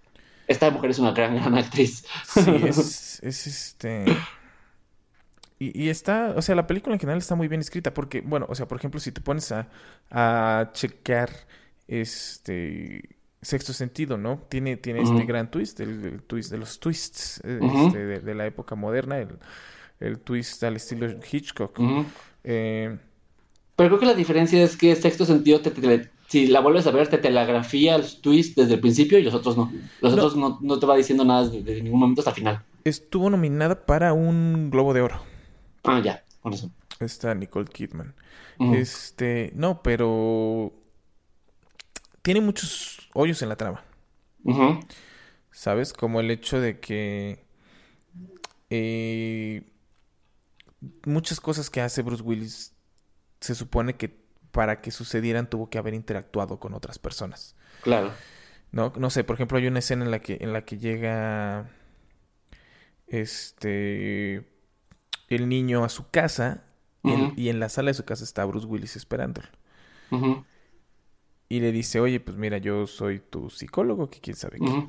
[0.48, 2.06] esta mujer es una gran, gran actriz.
[2.26, 4.06] Sí, es, es este.
[5.60, 8.48] Y, y está, o sea, la película en general está muy bien escrita porque, bueno,
[8.50, 9.68] o sea, por ejemplo, si te pones a,
[10.10, 11.30] a checar
[11.88, 14.40] este sexto sentido, ¿no?
[14.50, 18.36] Tiene, tiene este gran twist, el, el twist de los twists eh, este, de, de
[18.36, 19.30] la época moderna, el,
[20.00, 21.80] el twist al estilo Hitchcock.
[22.44, 22.98] Eh,
[23.76, 26.92] Pero creo que la diferencia es que sexto sentido, te, te- si la vuelves a
[26.92, 29.72] ver, te telegrafía el twist desde el principio y los otros no.
[30.02, 30.18] Los No.
[30.26, 32.64] otros no, no te va diciendo nada desde, ningún momento hasta el final.
[32.84, 35.22] estuvo nominada para un Globo de Oro.
[35.86, 36.70] Ah, ya, con eso.
[37.00, 38.14] Está Nicole Kidman.
[38.74, 40.74] Este, no, pero
[42.22, 43.84] tiene muchos hoyos en la trama.
[45.52, 45.94] ¿sabes?
[45.94, 47.44] Como el hecho de que
[48.70, 49.64] eh,
[51.06, 52.74] muchas cosas que hace Bruce Willis
[53.42, 54.18] se supone que
[54.52, 58.12] para que sucedieran tuvo que haber interactuado con otras personas, Claro.
[58.72, 58.94] ¿no?
[58.98, 61.70] No sé, por ejemplo, hay una escena en la que en la que llega
[63.08, 64.48] este
[65.28, 66.64] el niño a su casa
[67.04, 67.34] y en- Ujú.
[67.38, 69.48] y en la sala de su casa está Bruce Willis esperándolo.
[70.12, 70.46] Ujú.
[71.50, 74.88] Y le dice, oye, pues mira, yo soy tu psicólogo, que quién sabe qué.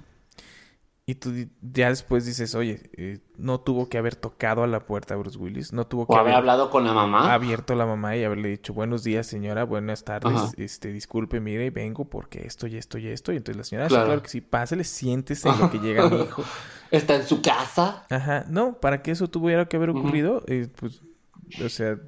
[1.06, 5.16] Y tú ya después dices, oye, eh, no tuvo que haber tocado a la puerta
[5.16, 7.32] Bruce Willis, no tuvo que O haber hablado con la mamá.
[7.32, 10.52] abierto la mamá y haberle dicho, buenos días, señora, buenas tardes, Ajá.
[10.58, 13.32] este, disculpe, mire, vengo porque esto y esto y esto.
[13.32, 14.06] Y entonces la señora, "Sí, Claro.
[14.06, 16.44] claro que sí, pásele, siéntese en lo que llega mi hijo.
[16.92, 18.06] Está en su casa.
[18.10, 21.00] Ajá, no, para que eso tuviera que haber ocurrido, eh, pues,
[21.64, 21.98] o sea,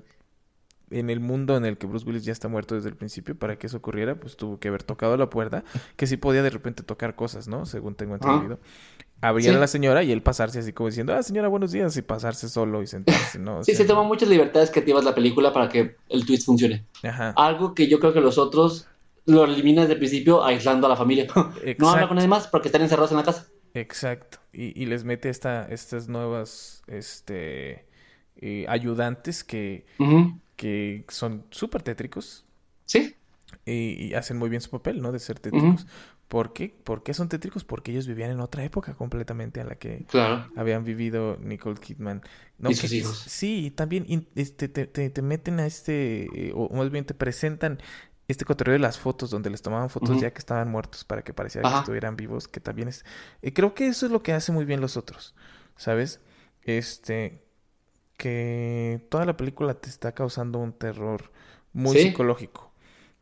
[0.92, 3.58] en el mundo en el que Bruce Willis ya está muerto desde el principio, para
[3.58, 5.64] que eso ocurriera, pues tuvo que haber tocado la puerta,
[5.96, 7.66] que sí podía de repente tocar cosas, ¿no?
[7.66, 8.58] Según tengo entendido.
[9.20, 9.58] Abrir a Sí.
[9.60, 12.82] la señora y él pasarse así como diciendo, ah, señora, buenos días, y pasarse solo
[12.82, 13.58] y sentarse, ¿no?
[13.58, 16.84] O Sí, sea, se toman muchas libertades creativas la película para que el twist funcione.
[17.04, 17.32] Ajá.
[17.36, 18.88] Algo que yo creo que los otros
[19.26, 21.26] lo eliminan desde el principio aislando a la familia.
[21.78, 23.46] no habla con nadie más porque están encerrados en la casa.
[23.74, 24.38] Exacto.
[24.52, 27.86] Y, y les mete esta, estas nuevas, este,
[28.36, 30.36] eh, ayudantes que, Ujú.
[30.62, 32.44] Que son súper tétricos.
[32.84, 33.16] Sí.
[33.66, 35.10] y, y hacen muy bien su papel, ¿no?
[35.12, 35.86] De ser tétricos.
[36.28, 36.74] ¿Por qué?
[36.84, 37.64] ¿Por qué son tétricos?
[37.64, 40.50] Porque ellos vivían en otra época completamente a la que Claro.
[40.56, 42.22] habían vivido Nicole Kidman.
[42.58, 43.18] No, Y sus que- hijos.
[43.18, 44.06] Sí, y también
[44.36, 47.78] este, te, te- te meten a este, eh, o más bien te presentan
[48.28, 51.34] este cotorreo de las fotos, donde les tomaban fotos ya que estaban muertos para que
[51.34, 53.04] pareciera que estuvieran vivos, que también es...
[53.42, 55.34] eh, creo que eso es lo que hace muy bien los otros,
[55.76, 56.20] ¿sabes?
[56.62, 57.42] Este,
[58.22, 61.32] que toda la película te está causando un terror
[61.72, 62.02] muy Sí.
[62.04, 62.70] psicológico,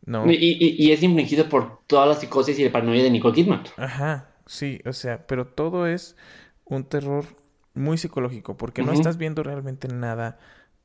[0.04, 0.30] ¿no?
[0.30, 3.62] Y, y- y es infligido por toda la psicosis y el paranoia de Nicole Kidman.
[3.78, 6.16] Ajá, sí, o sea, pero todo es
[6.66, 7.24] un terror
[7.72, 10.38] muy psicológico, porque no estás viendo realmente nada,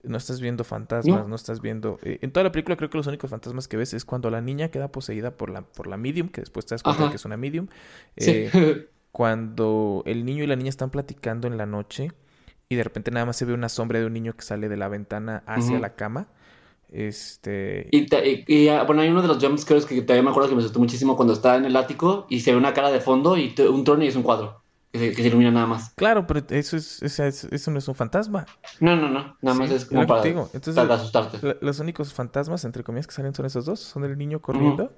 [0.03, 1.27] no estás viendo fantasmas, No.
[1.27, 1.99] no, estás viendo...
[2.03, 4.39] eh, en toda la película creo que los únicos fantasmas que ves es cuando la
[4.39, 7.09] niña queda poseída por la, por la medium, que después te das cuenta Ajá.
[7.11, 7.67] que es una medium,
[8.15, 8.31] Sí.
[8.31, 12.11] eh, cuando el niño y la niña están platicando en la noche
[12.69, 14.77] y de repente nada más se ve una sombra de un niño que sale de
[14.77, 16.27] la ventana hacia la cama,
[16.91, 17.87] este...
[17.91, 20.49] Y, ta- y- y, ah, bueno, hay uno de los jumpscares que todavía me acuerdo
[20.49, 23.01] que me asustó muchísimo cuando está en el ático y se ve una cara de
[23.01, 24.61] fondo y un trono y es un cuadro
[24.91, 25.93] que se, que se ilumina nada más.
[25.95, 28.45] Claro, pero eso, es, o sea, es- eso no es un fantasma.
[28.79, 29.37] No, no, no.
[29.41, 30.49] Nada más Sí, es es como que para, te digo.
[30.53, 31.45] Entonces, para asustarte.
[31.45, 33.79] La- los únicos fantasmas, entre comillas, que salen son esos dos.
[33.79, 34.93] Son el niño corriendo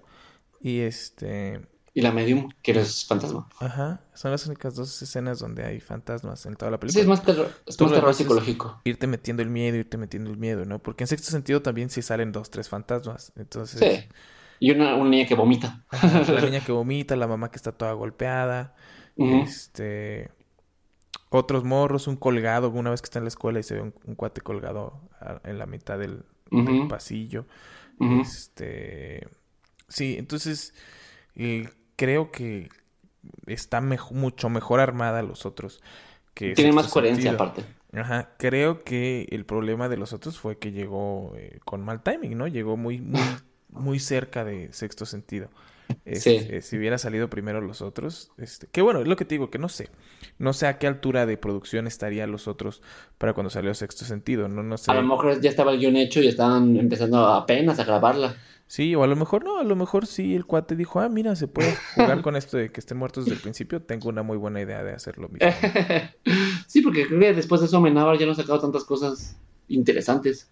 [0.62, 1.62] y este...
[1.98, 3.48] Y la medium, que eres fantasma.
[3.60, 7.02] Ajá, son las únicas dos escenas donde hay fantasmas en toda la Sí, película.
[7.02, 8.80] es más, terror, es más terror psicológico.
[8.84, 10.78] Irte metiendo el miedo, irte metiendo el miedo, ¿no?
[10.78, 13.34] Porque en sexto sentido también sí salen dos, tres fantasmas.
[13.36, 14.08] Entonces, Sí.
[14.60, 15.86] Y una, una niña que vomita.
[15.90, 18.76] ajá, la niña que vomita, la mamá que está toda golpeada,
[19.18, 20.30] este,
[21.32, 23.96] otros morros, un colgado, una vez que está en la escuela y se ve un,
[24.06, 26.26] un cuate colgado a- en la mitad del,
[26.90, 27.48] pasillo.
[28.00, 29.28] Este,
[29.88, 30.74] sí, entonces
[31.98, 32.70] creo que
[33.46, 35.82] está mejo- mucho mejor armada los otros
[36.34, 37.44] que Tiene más Sexto coherencia Sentido.
[37.44, 37.66] aparte.
[37.94, 42.38] Ajá, creo que el problema de los otros fue que llegó eh, con mal timing,
[42.38, 42.48] ¿no?
[42.48, 43.20] Llegó muy, muy,
[43.70, 45.50] muy cerca de sexto sentido.
[46.04, 46.48] Este, Sí.
[46.50, 49.50] eh, si hubiera salido primero los otros, este, que bueno, es lo que te digo,
[49.50, 49.90] que no sé.
[50.38, 52.82] No sé a qué altura de producción estaría los otros
[53.18, 54.92] para cuando salió sexto sentido, no, no sé.
[54.92, 58.36] A lo mejor ya estaba el guion hecho y estaban empezando apenas a grabarla.
[58.70, 61.36] Sí, o a lo mejor no, a lo mejor sí el cuate dijo, ah, mira,
[61.38, 64.38] se puede jugar con esto de que estén muertos desde el principio, tengo una muy
[64.38, 65.48] buena idea de hacer lo mismo.
[66.68, 69.38] sí, porque creo que después de eso Amenábar ya no ha sacado tantas cosas
[69.68, 70.50] interesantes.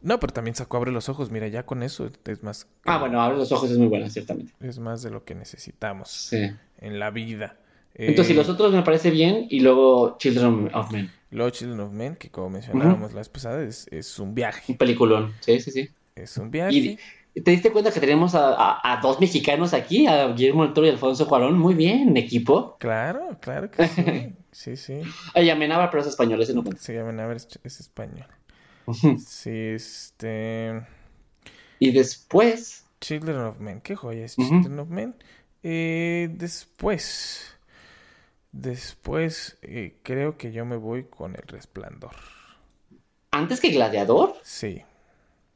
[0.00, 3.20] No, pero también sacó Abre los Ojos, mira, ya con eso es más, Ah, bueno,
[3.20, 4.52] abre los ojos es muy buena, ciertamente.
[4.60, 6.50] es más de lo que necesitamos Sí.
[6.78, 7.58] en la vida.
[7.94, 11.10] Entonces, Eh, los otros me parece bien, y luego Children of Men.
[11.30, 14.72] Luego Children of Men, que como mencionábamos la vez pasada, es, es un viaje.
[14.72, 15.34] Un peliculón.
[15.40, 15.88] Sí, sí, sí.
[16.16, 16.74] Es un viaje.
[16.74, 16.98] Y
[17.34, 20.86] ¿te diste cuenta que tenemos a, a- a dos mexicanos aquí, a Guillermo del Toro
[20.86, 21.58] y Alfonso Cuarón?
[21.58, 22.76] Muy bien, equipo.
[22.78, 24.04] Claro, claro que sí.
[24.52, 25.00] Sí, sí.
[25.34, 26.80] Ay, Amenábar, pero es español, ese no cuenta.
[26.82, 28.26] Se llaman, a ver, es, es español.
[29.26, 30.82] Sí, este.
[31.78, 34.36] Y después, Children of Men, qué joya es.
[34.36, 35.14] Children of Men.
[35.62, 37.56] Eh, después.
[38.52, 42.12] Después, eh, creo que yo me voy con El Resplandor.
[43.30, 44.82] antes que Gladiador, Sí.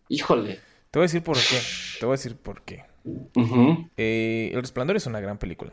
[0.09, 0.61] híjole.
[0.91, 1.61] Te voy a decir por qué.
[2.01, 2.85] Te voy a decir por qué.
[3.97, 5.73] Eh, El Resplandor es una gran película.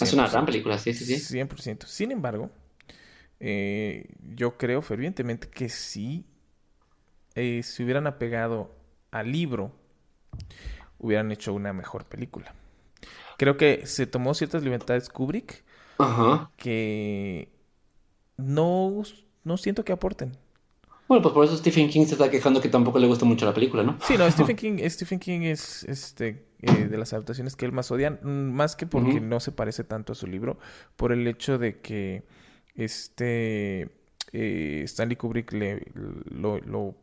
[0.00, 0.30] Es una 100%.
[0.32, 1.38] gran película, sí, sí, sí.
[1.38, 1.86] 100%.
[1.86, 2.50] Sin embargo,
[3.40, 6.26] eh, yo creo fervientemente que si
[7.34, 8.74] eh, se hubieran apegado
[9.10, 9.72] al libro,
[10.98, 12.54] hubieran hecho una mejor película.
[13.38, 15.64] Creo que se tomó ciertas libertades Kubrick
[16.56, 17.48] que
[18.36, 19.02] no,
[19.44, 20.36] no siento que aporten.
[21.08, 23.54] Bueno, pues por eso Stephen King se está quejando que tampoco le gusta mucho la
[23.54, 23.98] película, ¿no?
[24.06, 27.90] Sí, no, Stephen King, Stephen King es este eh, de las adaptaciones que él más
[27.90, 30.58] odia, mm, más que porque no se parece tanto a su libro,
[30.96, 32.24] por el hecho de que
[32.74, 33.88] este
[34.32, 36.94] eh, Stanley Kubrick le lo, lo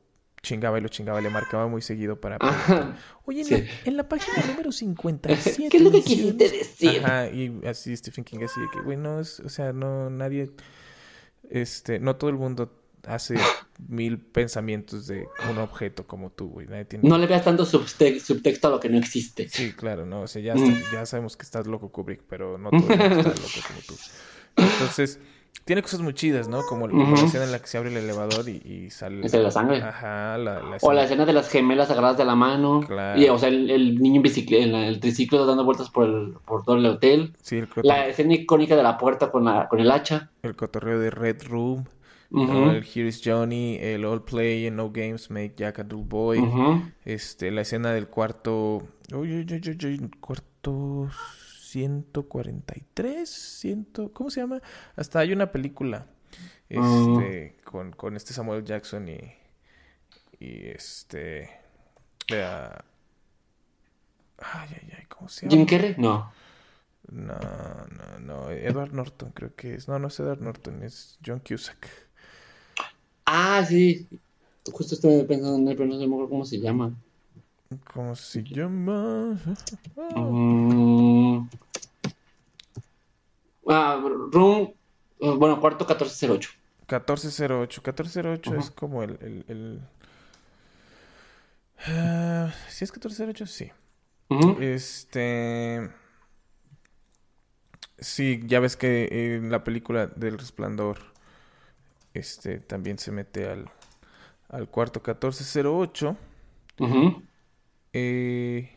[0.41, 2.95] chingaba y lo chingaba, le marcaba muy seguido para Ajá.
[3.25, 3.51] Oye, en, Sí.
[3.55, 6.05] la, en la página número 57 ¿Qué es lo que mencionas-"
[6.37, 7.01] quisiste decir?
[7.03, 10.51] Ajá, y así Stephen King así de que, güey, no es, o sea, no nadie
[11.49, 12.71] este, no todo el mundo
[13.07, 13.35] hace
[13.87, 16.67] mil pensamientos de un objeto como tú, güey.
[16.67, 19.47] Nadie tiene No le veas tanto subte- subtexto a lo que no existe.
[19.49, 20.81] Sí, claro, no, o sea, ya, Mm.
[20.93, 23.93] ya sabemos que estás loco Kubrick, pero no todo el mundo está loco como tú.
[24.57, 25.19] Entonces,
[25.65, 26.61] tiene cosas muy chidas, ¿no?
[26.63, 27.25] Como, como la Ujú.
[27.25, 29.27] escena en la que se abre el elevador y, y sale...
[29.27, 29.81] Sale la sangre.
[29.81, 32.81] Ajá, la, la O la escena- de las gemelas agarradas de la mano.
[32.85, 33.19] Claro.
[33.19, 36.63] Y, o sea, el, el niño en bicicleta, el, triciclo dando vueltas por, el, por
[36.63, 37.33] todo el hotel.
[37.41, 40.29] Sí, el, La escena icónica de la puerta con, la, con el hacha.
[40.43, 41.85] el cotorreo de Red Room,
[42.35, 46.39] El Here is Johnny, el All Play and No Games Make Jack a Dull Boy,
[47.05, 48.87] este, la escena del cuarto...
[49.13, 51.09] Uy, uy, uy, cuarto
[51.61, 53.87] 143, 100...
[54.13, 54.61] ¿Cómo se llama?
[54.95, 56.07] Hasta hay una película
[56.67, 59.19] este, con, con este Samuel Jackson y,
[60.39, 61.49] y este...
[62.31, 62.79] ay,
[64.37, 65.55] ay, ay, ¿cómo se llama?
[65.55, 66.31] Jim Carrey, no.
[67.11, 68.49] No, no, no.
[68.49, 69.87] Edward Norton creo que es.
[69.87, 71.87] No, no es Edward Norton, es John Cusack.
[73.25, 74.07] Ah, sí.
[74.71, 76.93] Justo estoy pensando en él, pero no sé cómo se llama.
[77.93, 79.37] ¿Cómo se llama?
[79.97, 81.47] Ah, Mm.
[83.67, 83.99] Ah,
[84.31, 84.73] Room.
[85.19, 86.49] eh, Bueno, cuarto 1408.
[86.87, 87.81] 1408.
[87.81, 88.75] 1408 es Ujú.
[88.75, 89.17] como el...
[89.21, 89.81] el, el...
[91.87, 93.45] Ah, ¿Sí es 1408?
[93.47, 93.71] Sí.
[94.59, 95.89] Este...
[97.97, 100.99] Sí, ya ves que en la película del Resplandor
[102.15, 103.69] este también se mete al,
[104.49, 106.17] al cuarto 1408.
[106.79, 107.23] Ujú.
[107.93, 108.71] Eh...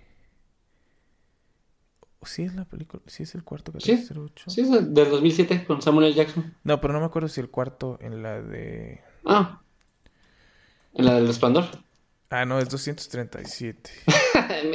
[2.22, 4.50] Sí es la película, sí es el cuarto Sí, 1408.
[4.50, 6.14] Sí, es del 2007 con Samuel L.
[6.14, 6.54] Jackson.
[6.64, 9.00] No, pero no me acuerdo si el cuarto en la de...
[9.24, 9.62] Ah.
[10.94, 11.66] En la del resplandor.
[12.30, 13.90] Ah, no, es 237.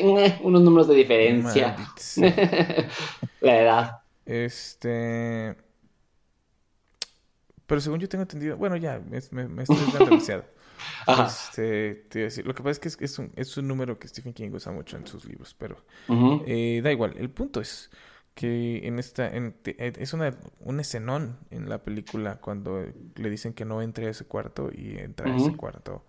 [0.41, 1.76] Unos números de diferencia.
[3.41, 4.01] La edad.
[4.26, 5.55] Este...
[7.68, 8.57] Pero según yo tengo entendido...
[8.57, 10.45] Bueno, ya, me, me, me estoy dando demasiado.
[11.07, 11.28] Ajá.
[11.28, 13.68] Este, te iba a decir, lo que pasa es que es, es un, es un
[13.68, 15.78] número que Stephen King usa mucho en sus libros, pero
[16.45, 17.14] eh, da igual.
[17.18, 17.89] El punto es
[18.36, 22.86] que en esta en- eh, es una un escenón en la película cuando
[23.16, 26.03] le dicen que no entre a ese cuarto y entra a ese cuarto.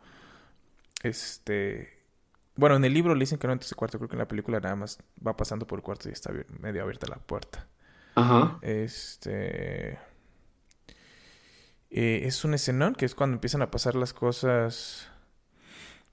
[1.03, 1.89] Este,
[2.57, 4.21] bueno, en el libro le dicen que no entre a ese cuarto, creo que en
[4.21, 7.69] la película nada más va pasando por el cuarto y está medio abierta la puerta.
[8.15, 8.59] Ajá.
[8.63, 9.99] Este
[11.95, 15.09] eh, es un escenón que es cuando empiezan a pasar las cosas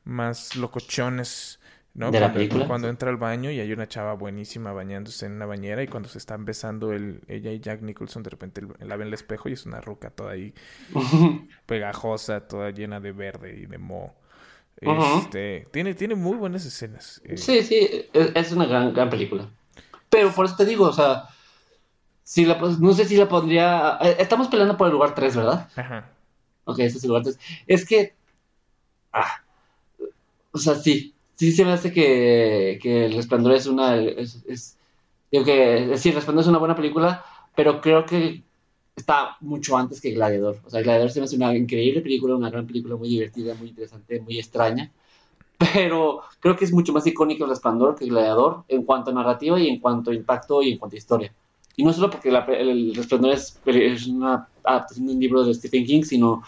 [0.04, 1.60] más locochones,
[1.94, 2.12] ¿no?
[2.12, 2.66] ¿De la cuando, película?
[2.66, 6.10] cuando entra al baño y hay una chava buenísima bañándose en una bañera y cuando
[6.10, 9.54] se están besando el, ella y Jack Nicholson, de repente la ven el espejo y
[9.54, 10.54] es una ruca toda ahí
[11.66, 14.16] pegajosa, toda llena de verde y de moho.
[14.82, 17.22] Este, tiene, tiene muy buenas escenas.
[17.26, 19.50] eh, Sí, sí, es, es una gran, gran película.
[20.10, 21.26] Pero por eso te digo, o sea,
[22.32, 23.98] si la, no sé si la pondría.
[24.02, 25.68] eh, Estamos peleando por el lugar 3, ¿verdad?
[25.76, 26.10] Ajá.
[26.64, 27.38] Ok, ese es el lugar 3.
[27.68, 28.14] Es que.
[29.12, 29.42] Ah,
[30.52, 31.14] o sea, sí.
[31.36, 33.98] Sí se me hace que, que El Resplandor es una.
[33.98, 34.78] Es, es-
[35.30, 35.98] digo que.
[35.98, 37.26] Sí, El Resplandor es una buena película,
[37.56, 38.44] pero creo que
[38.96, 40.60] está mucho antes que Gladiador.
[40.64, 43.70] O sea, Gladiador se me hace una increíble película, una gran película muy divertida, muy
[43.70, 44.90] interesante, muy extraña.
[45.74, 49.60] Pero creo que es mucho más icónico El Resplandor que Gladiador en cuanto a narrativa
[49.60, 51.34] y en cuanto a impacto y en cuanto a historia.
[51.82, 55.52] Y no solo porque la- el Resplandor es, es una adaptación de un libro de
[55.56, 56.44] Stephen King, sino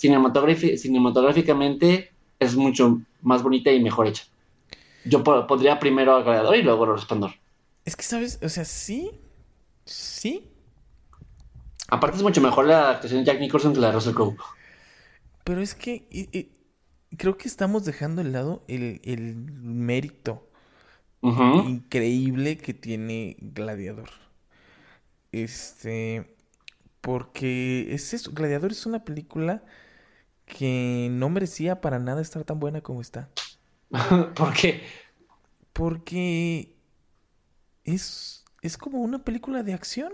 [0.00, 4.24] cinematográfi- cinematográficamente es mucho más bonita y mejor hecha.
[5.04, 7.32] Yo po- pondría primero a Gladiador y luego El Resplandor.
[7.84, 8.38] Es que, ¿sabes?
[8.42, 9.10] O sea, sí,
[9.84, 10.48] sí,
[11.90, 14.36] Aparte es mucho mejor la actuación de Jack Nicholson que la de Russell Crowe.
[15.44, 16.48] Pero es que y- y
[17.16, 20.48] creo que estamos dejando de lado el, el mérito
[21.66, 24.10] increíble que tiene Gladiador.
[25.32, 26.36] Este,
[27.00, 29.62] porque es eso, Gladiador es una película
[30.46, 33.28] que no merecía para nada estar tan buena como está.
[34.34, 34.82] ¿Por qué?
[35.72, 36.74] Porque
[37.84, 40.12] es, es como una película de acción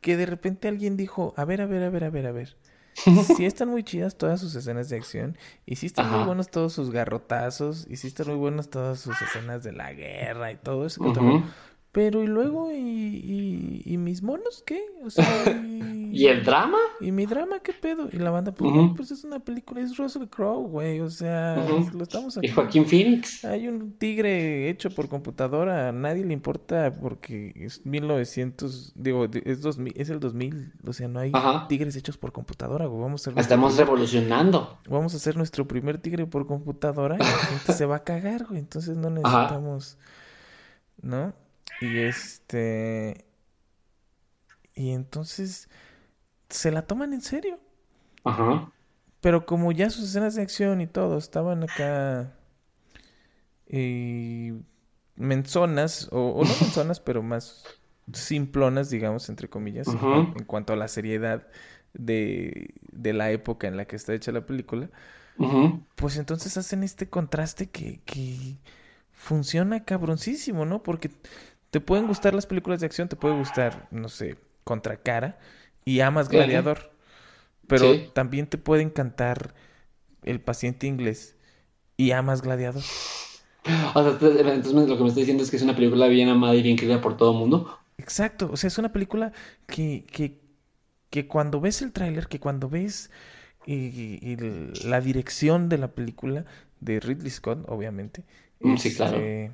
[0.00, 2.56] que de repente alguien dijo, a ver, a ver, a ver, a ver, a ver.
[3.36, 6.72] Sí están muy chidas todas sus escenas de acción y sí están muy buenos todos
[6.72, 10.84] sus garrotazos y sí están muy buenos todas sus escenas de la guerra y todo
[10.84, 11.02] eso.
[11.04, 11.44] Ujú.
[11.90, 14.84] Pero y luego, ¿y, y, y mis monos qué?
[15.02, 15.24] O sea,
[15.66, 16.76] y, ¿Y el drama?
[17.00, 18.08] ¿Y mi drama qué pedo?
[18.12, 21.56] Y la banda, pues, pues es una película, es Russell Crowe, güey, o sea,
[21.94, 22.48] lo estamos Y aquí.
[22.48, 23.44] Joaquín Phoenix.
[23.44, 29.62] Hay un tigre hecho por computadora, a nadie le importa porque es 1900, digo, es
[29.62, 31.68] 2000, es el 2000, o sea, no hay Ajá.
[31.68, 33.00] tigres hechos por computadora, güey.
[33.02, 34.78] Vamos a hacer Estamos primer- revolucionando.
[34.88, 38.44] vamos a hacer nuestro primer tigre por computadora y la gente se va a cagar,
[38.46, 38.58] güey.
[38.60, 39.14] Entonces no Ajá.
[39.20, 39.96] necesitamos,
[41.02, 41.32] ¿no?
[41.80, 43.24] Y este
[44.74, 45.68] y entonces
[46.48, 47.58] se la toman en serio.
[48.24, 48.70] Ajá.
[49.20, 52.32] Pero como ya sus escenas de acción y todo estaban acá
[53.66, 54.54] eh,
[55.16, 57.64] menzonas, o, o no menzonas, pero más
[58.12, 61.46] simplonas, digamos, entre comillas, en, cuanto a la seriedad
[61.92, 64.90] de, de la época en la que está hecha la película,
[65.38, 65.82] Ujú.
[65.96, 68.58] pues entonces hacen este contraste que, que
[69.12, 70.82] funciona cabroncísimo, ¿no?
[70.82, 71.10] Porque
[71.70, 75.38] te pueden gustar las películas de acción, te puede gustar, no sé, Contracara
[75.84, 76.28] y amas.
[76.28, 76.92] Gladiador,
[77.68, 78.10] pero Sí.
[78.14, 79.54] también te puede encantar
[80.24, 81.36] El paciente inglés
[81.98, 82.84] y amas Gladiador.
[83.94, 86.54] O sea, entonces lo que me está diciendo es que es una película bien amada
[86.54, 87.78] y bien querida por todo el mundo.
[87.98, 89.32] Exacto, o sea, es una película
[89.68, 90.40] que, que,
[91.10, 93.10] que cuando ves el tráiler, que cuando ves
[93.66, 96.44] eh, el- la dirección de la película
[96.80, 98.24] de Ridley Scott, obviamente,
[98.60, 99.18] Mm, sí, claro.
[99.18, 99.52] este,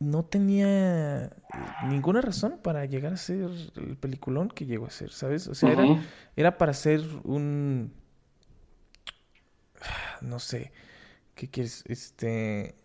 [0.00, 1.30] no tenía eh,
[1.82, 5.48] ninguna razón para llegar a ser el peliculón que llegó a ser, ¿sabes?
[5.48, 5.90] O sea, era,
[6.36, 7.92] era para ser un,
[10.20, 10.72] no sé,
[11.34, 11.84] ¿qué quieres?
[11.88, 12.76] Este,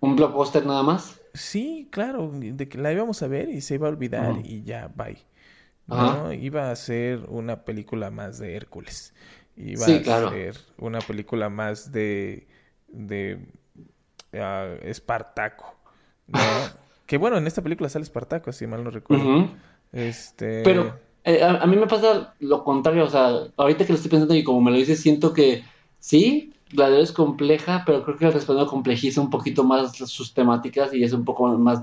[0.00, 1.20] Un blockbuster nada más.
[1.34, 4.88] Sí, claro, de que la íbamos a ver y se iba a olvidar y ya,
[4.88, 5.18] bye.
[5.86, 6.32] ¿No?
[6.32, 9.14] Iba a ser una película más de Hércules.
[9.56, 10.28] Iba Sí, a claro.
[10.28, 12.48] ser una película más de,
[12.88, 13.48] de
[14.34, 15.75] ah, Espartaco.
[16.28, 16.38] ¿No?
[17.06, 19.48] que bueno, en esta película sale Espartaco, si mal no recuerdo.
[19.92, 20.62] Este...
[20.62, 24.10] Pero eh, a, a mí me pasa lo contrario, o sea, ahorita que lo estoy
[24.10, 25.62] pensando y como me lo dices, siento que
[25.98, 30.92] sí, Gladiador es compleja, pero creo que el resplandor complejiza un poquito más sus temáticas
[30.92, 31.82] y es un poco más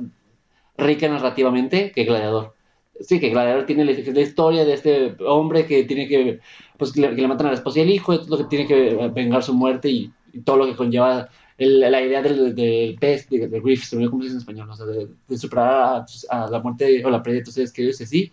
[0.77, 2.53] rica narrativamente que Gladiador.
[2.99, 6.39] Sí, que Gladiador tiene la, la historia de este hombre que tiene que,
[6.77, 8.43] pues, que le, que le matan a la esposa y al hijo, es lo que
[8.45, 12.55] tiene que vengar su muerte y, y todo lo que conlleva el- la idea del,
[12.55, 15.07] del pez, de, de grief, se me cómo se dice en español, o sea, de,
[15.27, 16.05] de superar a,
[16.45, 18.31] a la muerte o la pérdida de tus seres queridos así.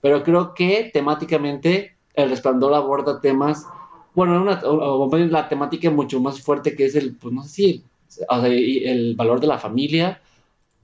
[0.00, 3.66] Pero creo que temáticamente El Resplandor aborda temas,
[4.14, 7.48] bueno, una, o- o la temática mucho más fuerte que es el, pues no sé
[7.48, 7.84] si,
[8.28, 10.20] o sea, el valor de la familia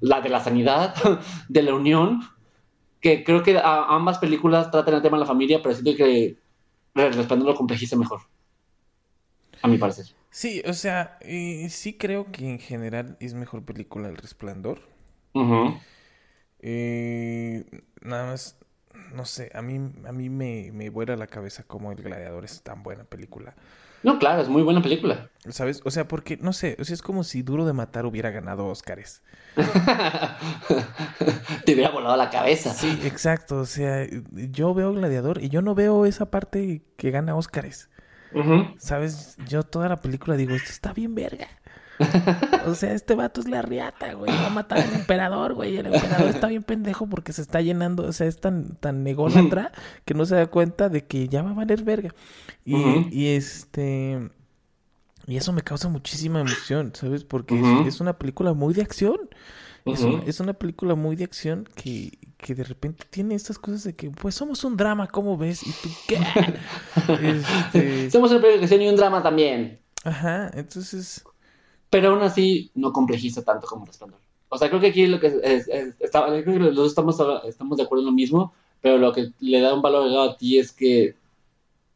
[0.00, 0.94] la de la sanidad,
[1.48, 2.20] de la unión,
[3.00, 6.36] que creo que ambas películas tratan el tema de la familia, pero siento que
[6.94, 8.20] El Resplandor lo complejiza mejor,
[9.62, 10.06] a mi parecer.
[10.34, 14.80] Sí, o sea, eh, sí creo que en general es mejor película El Resplandor.
[16.58, 17.64] Eh,
[18.00, 18.58] nada más,
[19.12, 22.62] no sé, a mí, a mí me, me vuela la cabeza como El Gladiador es
[22.62, 23.54] tan buena película.
[24.02, 25.30] No, claro, es muy buena película.
[25.50, 25.80] ¿Sabes?
[25.84, 28.66] O sea, porque, no sé, o sea, es como si Duro de Matar hubiera ganado
[28.66, 29.22] Oscars.
[31.64, 32.74] Te hubiera volado la cabeza.
[32.74, 33.58] Sí, exacto.
[33.58, 37.36] O sea, yo veo Gladiador y yo no veo esa parte que gana
[38.78, 39.36] ¿Sabes?
[39.48, 41.48] Yo toda la película digo, esto está bien verga.
[42.66, 44.30] O sea, este vato es la riata, güey.
[44.30, 45.76] Va a matar al emperador, güey.
[45.76, 49.70] El emperador está bien pendejo porque se está llenando, o sea, es tan, tan nególatra
[50.04, 52.14] que no se da cuenta de que ya va a valer verga.
[52.64, 52.76] Y,
[53.10, 54.30] y este.
[55.26, 57.24] Y eso me causa muchísima emoción, ¿sabes?
[57.24, 59.18] Porque es, una película muy de acción.
[59.84, 64.10] Es, una película muy de acción que, que, de repente tiene estas cosas de que,
[64.10, 65.62] pues somos un drama, ¿cómo ves?
[65.62, 66.18] ¿Y tú qué?
[67.22, 68.10] este...
[68.10, 69.80] Somos una y un drama también.
[70.04, 71.24] Ajá, entonces
[71.94, 74.18] pero aún así no complejiza tanto como Resplandor.
[74.48, 77.16] O sea, creo que aquí lo que es, creo que los dos estamos,
[77.46, 80.36] estamos de acuerdo en lo mismo, pero lo que le da un valor agregado a
[80.36, 81.14] ti es que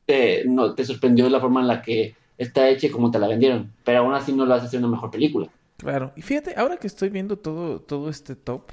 [0.07, 3.27] te, no, te sorprendió la forma en la que está hecha y cómo te la
[3.27, 5.49] vendieron, pero aún así no lo hace ser una mejor película.
[5.79, 8.71] Claro, y fíjate, ahora que estoy viendo todo, todo este top,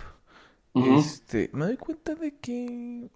[0.76, 3.10] este, me doy cuenta de que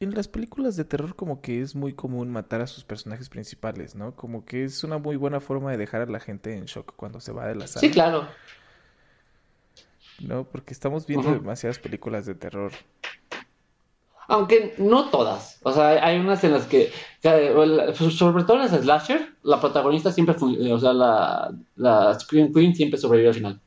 [0.00, 3.94] en las películas de terror como que es muy común matar a sus personajes principales,
[3.94, 4.14] ¿no?
[4.14, 7.20] Como que es una muy buena forma de dejar a la gente en shock cuando
[7.20, 7.80] se va de la sala.
[7.80, 8.28] Sí, claro.
[10.20, 12.72] No, porque estamos viendo demasiadas películas de terror.
[14.26, 15.60] Aunque no todas.
[15.64, 16.90] O sea, hay unas en las que,
[17.20, 22.98] sobre todo en las slasher, la protagonista siempre, o sea, la, la Scream Queen siempre
[22.98, 23.60] sobrevive al final.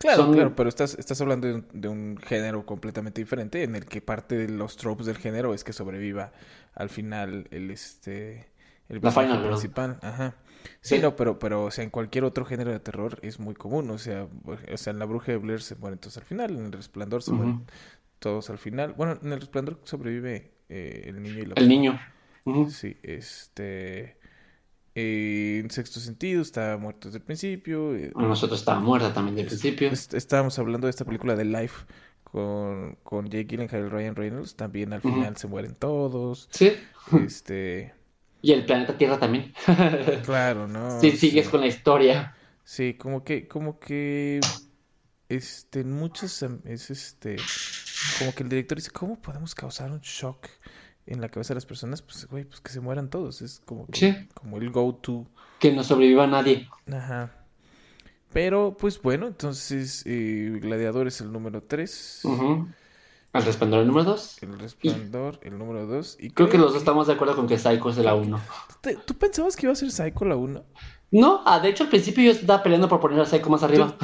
[0.00, 4.34] Claro, claro, pero estás, estás hablando de un, género completamente diferente en el que parte
[4.34, 6.32] de los tropes del género es que sobreviva
[6.74, 8.48] al final el este
[8.88, 10.36] el personaje principal, ajá.
[10.80, 13.90] Sí, no, pero pero o sea, en cualquier otro género de terror es muy común,
[13.90, 16.64] o sea, o sea, en La Bruja de Blair se mueren todos al final, en
[16.64, 17.66] El Resplandor se mueren
[18.20, 18.94] todos al final.
[18.94, 22.00] Bueno, en El Resplandor sobrevive eh, el niño y la El niño.
[22.70, 24.16] Sí, este
[25.00, 27.94] en sexto sentido, estaba muerto desde el principio.
[27.94, 30.16] Eh, nosotros estaba muerta también desde el principio.
[30.18, 31.86] estábamos hablando de esta película de Life
[32.24, 34.54] con, con Jake Gyllenhaal y Ryan Reynolds.
[34.56, 36.48] También al final se mueren todos.
[36.50, 36.72] Sí.
[37.24, 37.94] Este...
[38.42, 39.52] Y el planeta Tierra también.
[40.24, 40.98] claro, ¿no?
[40.98, 42.34] Sí, sigues con la historia.
[42.64, 44.40] Sí, como que, como que,
[45.28, 47.36] este, en muchos, es este,
[48.18, 50.46] como que el director dice, ¿cómo podemos causar un shock
[51.06, 53.42] en la cabeza de las personas, pues, güey, pues que se mueran todos.
[53.42, 53.86] Es como,
[54.34, 55.26] como el go-to.
[55.58, 56.68] Que no sobreviva nadie.
[56.90, 57.32] Ajá.
[58.32, 62.22] Pero, pues bueno, entonces eh, Gladiador es el número 3.
[63.32, 64.42] El Resplandor el número 2.
[64.42, 66.16] El Resplandor el número 2.
[66.20, 68.40] Y creo, que los dos estamos de acuerdo con que Psycho es la 1.
[69.04, 70.64] ¿Tú pensabas que iba a ser Psycho la 1?
[71.12, 73.96] No, ah, de hecho al principio yo estaba peleando por poner a Psycho más arriba.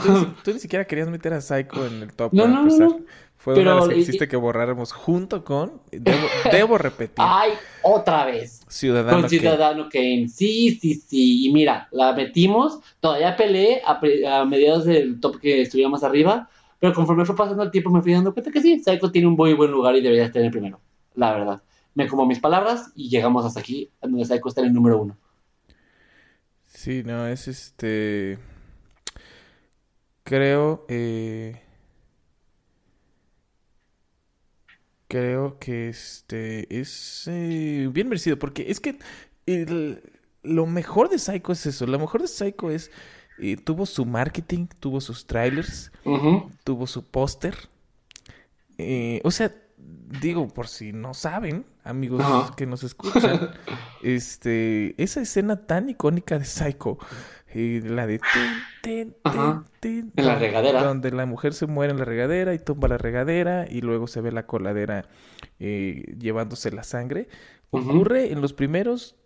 [0.43, 2.33] Tú, ni siquiera querías meter a Psycho en el top.
[2.35, 3.01] No, no, no.
[3.47, 5.81] Fue Pero, una de las que hiciste que borráramos junto con.
[5.93, 7.15] Debo, repetir.
[7.19, 8.61] Ay, otra vez.
[8.67, 10.27] Ciudadano Con Ciudadano Kane.
[10.29, 11.47] Sí, sí, sí.
[11.47, 12.81] Y mira, la metimos.
[12.99, 16.51] Todavía peleé a, mediados del top que estuviera más arriba.
[16.81, 19.35] Pero conforme fue pasando el tiempo, me fui dando cuenta que sí, Psycho tiene un
[19.35, 20.81] muy buen lugar y debería estar en el primero.
[21.15, 21.63] La verdad.
[21.95, 25.17] Me como mis palabras y llegamos hasta aquí, donde Psycho está en el número uno.
[26.67, 28.41] Sí, no, es este.
[30.25, 30.85] Creo.
[30.89, 31.61] Eh
[35.09, 38.99] creo que este es eh, bien merecido porque es que
[40.43, 42.91] lo mejor de Psycho es eso, lo mejor de Psycho es
[43.39, 45.93] eh, tuvo su marketing, tuvo sus trailers,
[46.65, 47.57] tuvo su póster,
[48.79, 52.23] eh, o sea, digo por si no saben, amigos
[52.57, 53.51] que nos escuchan,
[54.03, 56.99] este, esa escena tan icónica de Psycho
[57.55, 58.21] y la de
[58.85, 59.15] en
[60.17, 60.85] la regadera.
[60.85, 64.21] Donde la mujer se muere en la regadera y tumba la regadera y luego se
[64.21, 65.09] ve la coladera
[65.59, 67.29] eh, llevándose la sangre.
[67.71, 69.17] Ocurre en los primeros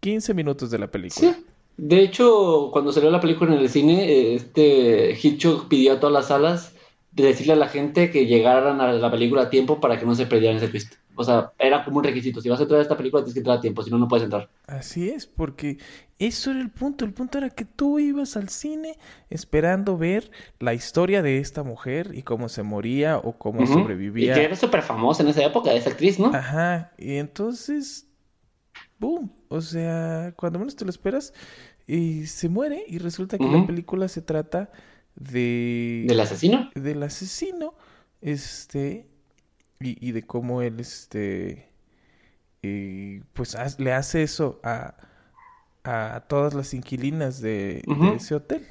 [0.00, 1.34] 15 minutos de la película.
[1.34, 1.46] Sí.
[1.76, 6.26] De hecho, cuando salió la película en el cine, este Hitchcock pidió a todas las
[6.26, 6.74] salas
[7.12, 10.14] de decirle a la gente que llegaran a la película a tiempo para que no
[10.14, 10.94] se perdieran ese twist.
[11.20, 12.40] O sea, era como un requisito.
[12.40, 14.08] Si vas a entrar a esta película, tienes que entrar a tiempo, si no, no
[14.08, 14.48] puedes entrar.
[14.66, 15.76] Así es, porque
[16.18, 17.04] eso era el punto.
[17.04, 18.96] El punto era que tú ibas al cine
[19.28, 24.32] esperando ver la historia de esta mujer y cómo se moría o cómo sobrevivía.
[24.32, 26.28] Y que era súper famosa en esa época, esa actriz, ¿no?
[26.34, 28.08] Ajá, y entonces,
[28.98, 29.30] boom.
[29.48, 31.34] O sea, cuando menos te lo esperas,
[31.86, 34.70] y se muere y resulta que la película se trata
[35.16, 36.04] de...
[36.06, 36.70] ¿Del asesino?
[36.74, 37.74] Del asesino,
[38.20, 39.08] este,
[39.80, 41.68] y, y de cómo él, este,
[42.62, 44.96] eh, pues le hace eso a,
[45.84, 47.84] a todas las inquilinas de,
[48.16, 48.68] ese hotel.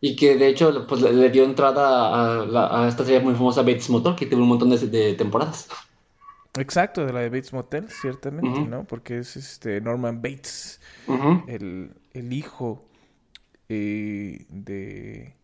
[0.00, 3.34] Y que de hecho pues, le, le dio entrada a, la- a esta serie muy
[3.34, 5.68] famosa Bates Motel, que tuvo un montón de, de temporadas.
[6.58, 8.64] Exacto, de la de Bates Motel, ciertamente.
[8.64, 8.84] ¿no?
[8.86, 10.80] Porque es este Norman Bates,
[11.46, 12.84] el, el hijo
[13.68, 15.34] eh, de...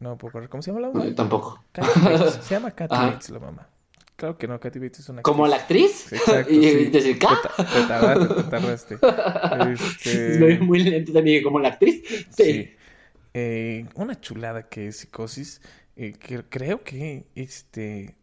[0.00, 0.18] No
[0.50, 1.08] ¿cómo se llama la mamá?
[1.08, 1.64] Eh, Tampoco.
[1.74, 2.38] Bates.
[2.42, 3.06] Se llama Kathy Ajá.
[3.06, 3.68] Bates la mamá.
[4.16, 6.04] Claro que no, Kathy Bates es una Como la actriz.
[6.04, 6.20] actriz.
[6.20, 6.84] Exacto, y sí.
[6.86, 7.26] decir, Te, ¿qué?
[7.56, 8.98] te tardaste, te tardaste.
[9.72, 12.02] Este, muy lento también como la actriz.
[12.30, 12.44] Sí.
[12.44, 12.70] sí.
[13.34, 15.60] Eh, una chulada que es Psicosis.
[15.96, 18.16] eh, que creo que este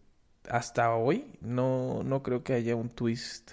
[0.50, 3.52] hasta hoy no, no creo que haya un twist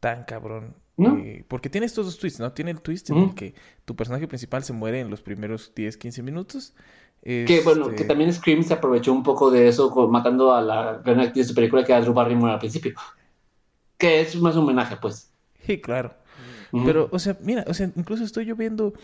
[0.00, 0.74] tan cabrón.
[0.96, 1.18] ¿No?
[1.18, 2.52] eh, porque tiene estos dos twists, ¿no?
[2.52, 5.96] Tiene el twist en el que tu personaje principal se muere en los primeros 10,
[5.96, 6.74] 15 minutos.
[7.22, 10.60] Que bueno, Este, que también Scream se aprovechó un poco de eso con- matando a
[10.60, 12.94] la gran actriz de su película que era Drew Barrymore al principio.
[13.96, 15.30] Que es más un homenaje, pues.
[15.66, 16.14] Sí, claro.
[16.84, 18.94] Pero, o sea, mira, o sea, incluso estoy yo viendo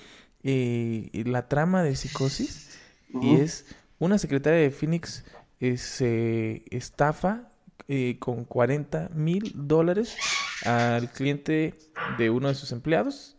[0.43, 2.79] eh, la trama de Psicosis
[3.21, 3.67] y es
[3.99, 5.25] una secretaria de Phoenix
[5.61, 7.51] eh, se estafa
[7.87, 10.17] eh, con 40 mil dólares
[10.65, 11.75] al cliente
[12.17, 13.37] de uno de sus empleados,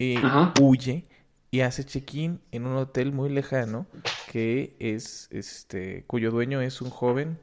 [0.00, 0.52] eh, Ajá.
[0.60, 1.04] huye
[1.50, 3.86] y hace check-in en un hotel muy lejano
[4.30, 7.38] que es, este, cuyo dueño es un joven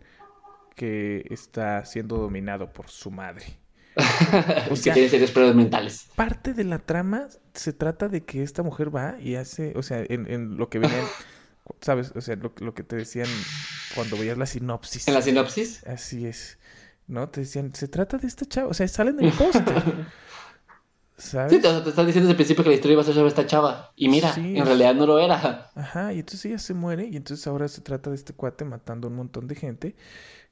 [0.75, 3.45] que está siendo dominado por su madre.
[4.67, 6.07] O que sea, tiene serios problemas mentales.
[6.15, 10.03] parte de la trama se trata de que esta mujer va y hace, o sea,
[10.07, 11.05] en, en lo que venían,
[11.81, 12.13] ¿sabes?
[12.15, 13.27] O sea, lo, lo que te decían
[13.95, 15.07] cuando veías la sinopsis.
[15.07, 15.83] En la sinopsis.
[15.87, 16.59] Así es,
[17.07, 17.29] ¿no?
[17.29, 19.65] Te decían, se trata de esta chava, o sea, sale en el póster,
[21.17, 21.51] ¿sabes?
[21.51, 23.29] Sí, te, te están diciendo desde el principio que la historia iba a ser sobre
[23.29, 23.91] esta chava.
[23.95, 24.57] Y mira, Sí.
[24.57, 25.71] en realidad no lo era.
[25.75, 29.07] Ajá, y entonces ella se muere y entonces ahora se trata de este cuate matando
[29.07, 29.95] a un montón de gente.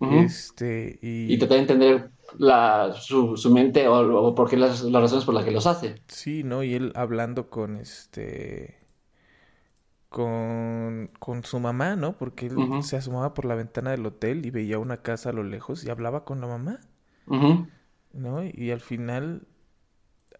[0.07, 1.33] Este, y...
[1.33, 3.95] Y tratar de entender la, su, su mente o,
[4.27, 6.01] o por qué las, las razones por las que los hace.
[6.07, 6.63] Sí, ¿no?
[6.63, 8.79] Y él hablando con este...
[10.09, 12.17] Con, con su mamá, ¿no?
[12.17, 15.43] Porque él se asomaba por la ventana del hotel y veía una casa a lo
[15.43, 16.79] lejos y hablaba con la mamá,
[17.27, 17.67] Ujú.
[18.13, 18.43] ¿no?
[18.43, 19.47] Y al final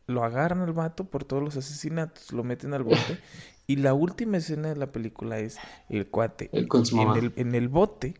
[0.07, 3.19] lo agarran al vato por todos los asesinatos, lo meten al bote.
[3.67, 6.51] Y la última escena de la película es el cuate
[6.83, 8.15] su en el, en el bote,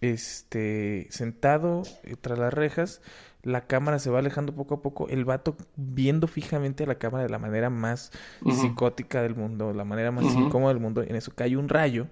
[0.00, 3.02] este, sentado eh, tras las rejas,
[3.42, 7.24] la cámara se va alejando poco a poco, el vato viendo fijamente a la cámara
[7.24, 8.12] de la manera más
[8.48, 10.38] psicótica del mundo, la manera más Ujú.
[10.40, 12.08] incómoda del mundo, en eso cae un rayo,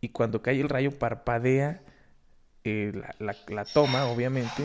[0.00, 1.82] y cuando cae el rayo parpadea
[2.64, 4.64] eh, la, la- la toma, obviamente,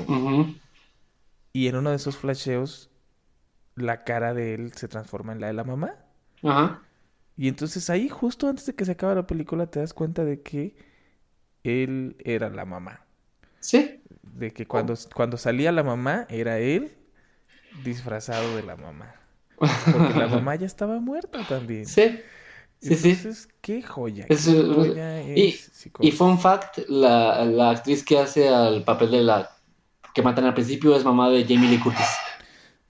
[1.53, 2.90] y en uno de esos flasheos
[3.75, 5.95] la cara de él se transforma en la de la mamá.
[6.43, 6.81] Ajá.
[7.37, 10.41] Y entonces ahí, justo antes de que se acabe la película, te das cuenta de
[10.41, 10.75] que
[11.63, 13.05] él era la mamá.
[13.59, 14.03] Sí.
[14.21, 16.97] De que cuando, cuando salía la mamá, era él
[17.83, 19.15] disfrazado de la mamá.
[19.91, 21.85] Porque la mamá ya estaba muerta también.
[21.85, 22.19] Sí.
[22.81, 23.11] Sí, sí.
[23.11, 24.25] Entonces, qué joya.
[24.29, 26.17] Es, qué eh, joya y, es y Psicosis.
[26.17, 29.49] fun fact, la, la actriz que hace al papel de la
[30.13, 32.30] que matan al principio es mamá de Jamie Lee Curtis.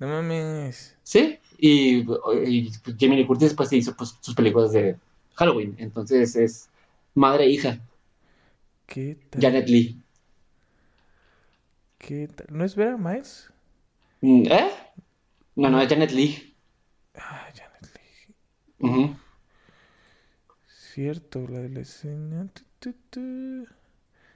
[0.02, 0.98] No mames.
[1.04, 1.38] Sí.
[1.60, 4.98] Y, y Jamie Lee Curtis pues hizo pues, sus películas de
[5.36, 5.76] Halloween.
[5.78, 6.70] Entonces es
[7.14, 7.80] madre e hija.
[8.88, 9.42] ¿Qué tal?
[9.44, 10.02] Janet Lee.
[12.00, 12.48] ¿Qué tal?
[12.50, 13.52] ¿No es Vera Miles?
[14.22, 14.72] Mm, ¿Eh?
[15.56, 16.56] No, no, es Janet Lee.
[17.14, 18.36] Ah, Janet Leigh.
[18.80, 19.16] Ujú.
[20.66, 22.48] Cierto, la de la escena.
[22.52, 23.68] tu, tu, tu.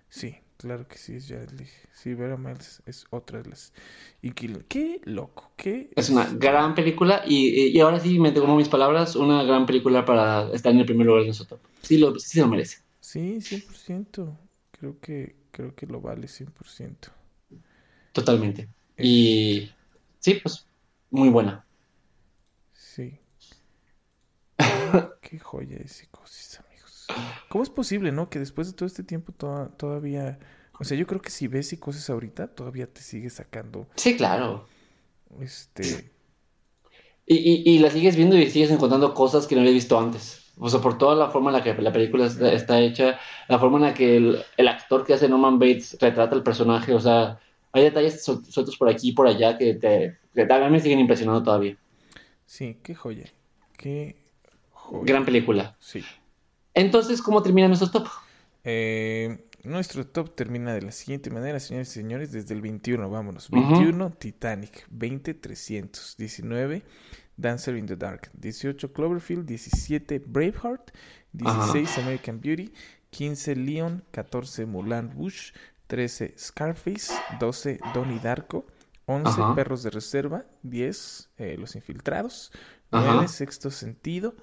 [0.09, 1.69] Sí, claro que sí es Janet Leigh.
[1.93, 3.73] Sí, Vera Miles es otra de las.
[4.21, 5.89] Y qué loco, qué.
[5.95, 10.05] Es una gran película y, y ahora sí me tomo mis palabras, una gran película
[10.05, 11.59] para estar en el primer lugar de top.
[11.81, 12.77] Sí, lo, sí se lo merece.
[12.99, 14.37] Sí, 100%.
[14.71, 17.11] Creo que, creo que lo vale 100%.
[18.13, 18.69] Totalmente.
[18.97, 19.69] Y
[20.19, 20.65] sí, pues
[21.11, 21.65] muy buena.
[22.73, 23.19] Sí.
[25.21, 26.74] Qué joya de psicosis, amigos.
[27.49, 28.29] ¿Cómo es posible, no?
[28.29, 30.39] Que después de todo este tiempo toda- todavía...
[30.79, 34.67] O sea, yo creo que si ves psicosis ahorita, todavía te sigue sacando, Sí, claro.
[35.39, 36.11] este...
[37.27, 40.51] Y, y, y la sigues viendo y sigues encontrando cosas que no habías visto antes.
[40.57, 43.19] O sea, por toda la forma en la que la película está, está hecha,
[43.49, 46.93] la forma en la que el, el actor que hace Norman Bates retrata el personaje,
[46.93, 47.39] o sea,
[47.71, 51.41] hay detalles suel- sueltos por aquí y por allá que, te, que me siguen impresionando
[51.43, 51.75] todavía.
[52.45, 53.25] Sí, qué joya.
[53.75, 54.15] Qué
[54.71, 55.03] joya.
[55.05, 55.75] Gran película.
[55.79, 56.03] Sí.
[56.75, 58.07] Entonces, ¿cómo termina nuestro top?
[58.63, 63.49] Eh, nuestro top termina de la siguiente manera, señores y señores, desde el 21, vámonos.
[63.49, 63.61] Ujú.
[63.61, 64.85] 21, Titanic.
[64.91, 66.15] 20, 300.
[66.17, 66.83] 19,
[67.37, 68.29] Dancer in the Dark.
[68.39, 70.91] 18 Cloverfield, 17 Braveheart,
[71.33, 72.71] 16 American Beauty,
[73.09, 75.53] 15 Leon, 14 Mulan Bush,
[75.87, 78.65] 13 Scarface, 12 Donnie Darko,
[79.05, 82.51] 11 Perros de Reserva, 10 eh, Los Infiltrados,
[82.91, 84.35] 9 Sexto Sentido,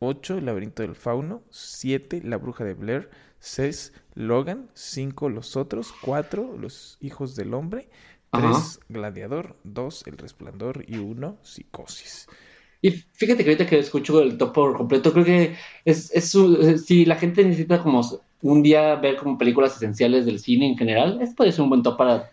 [0.00, 5.92] 8 El Laberinto del Fauno, 7 La Bruja de Blair, 6 Logan, 5 Los Otros,
[6.00, 7.88] 4 Los Hijos del Hombre,
[8.32, 12.26] 3 Gladiador, 2 El Resplandor y 1 Psicosis.
[12.82, 16.34] Y fíjate que ahorita que escucho el top por completo, creo que es, es
[16.86, 18.00] si la gente necesita como
[18.40, 21.82] un día ver como películas esenciales del cine en general, este puede ser un buen
[21.82, 22.30] top para,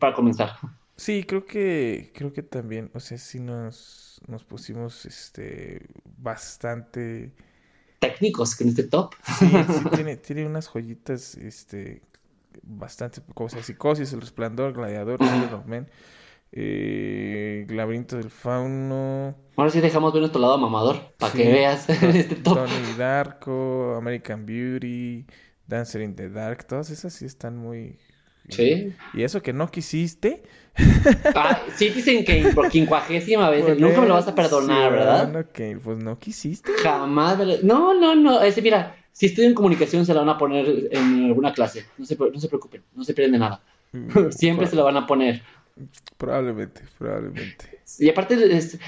[0.00, 0.50] para comenzar.
[0.96, 5.86] Sí, creo que, creo que también, o sea, sí nos, nos pusimos este
[6.18, 7.32] bastante
[7.98, 9.14] técnicos en este top.
[9.38, 12.02] Sí, sí tiene, tiene unas joyitas, este,
[12.62, 15.18] bastante, como sea, Psicosis, El Resplandor, Gladiador,
[15.50, 15.88] Rockman,
[16.52, 19.34] eh, Laberinto del Fauno.
[19.56, 22.54] Ahora sí dejamos ver nuestro lado mamador, para que veas este top.
[22.54, 25.26] Tony Darko, American Beauty,
[25.66, 27.98] Dancer in the Dark, todas esas sí están muy...
[28.48, 28.92] Sí.
[29.14, 30.42] Y eso que no quisiste.
[31.34, 35.36] Ah, sí dicen que por quincuagésima vez, nunca me lo vas a perdonar, ¿verdad?
[35.36, 36.72] Ok, pues no quisiste.
[36.82, 37.38] Jamás.
[37.62, 38.42] No, no, no.
[38.42, 41.86] Es, mira, si estoy en comunicación se la van a poner en alguna clase.
[41.96, 43.62] No se, no se preocupen, no se pierden de nada.
[43.92, 45.42] Mm, Siempre se la van a poner.
[46.16, 47.80] Probablemente, probablemente.
[47.98, 48.78] Y aparte, es,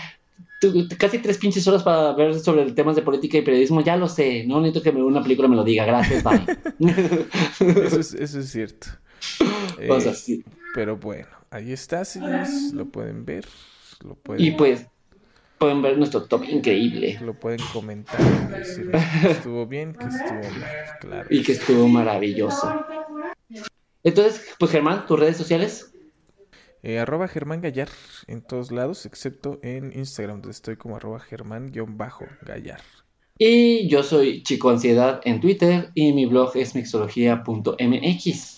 [0.98, 4.44] casi tres pinches horas para ver sobre temas de política y periodismo, ya lo sé.
[4.46, 5.84] No necesito que me una película me lo diga.
[5.84, 6.44] Gracias, bye.
[7.84, 8.88] eso, es, eso es cierto.
[9.78, 10.42] Eh,
[10.74, 12.72] pero bueno, ahí está, señores.
[12.72, 13.46] Lo pueden ver.
[14.02, 14.42] Lo pueden...
[14.42, 14.86] Y pues,
[15.58, 17.18] pueden ver nuestro top increíble.
[17.22, 21.26] Lo pueden comentar y decir que estuvo bien, que estuvo mal, claro.
[21.30, 22.84] Y que estuvo maravilloso.
[24.02, 25.92] Entonces, pues Germán, tus redes sociales.
[26.82, 27.88] Eh, arroba Germán Gallar
[28.28, 32.80] en todos lados, excepto en Instagram, donde estoy como arroba Germán-Gallar.
[33.38, 38.55] Y yo soy Chico Ansiedad en Twitter y mi blog es mixología.mx.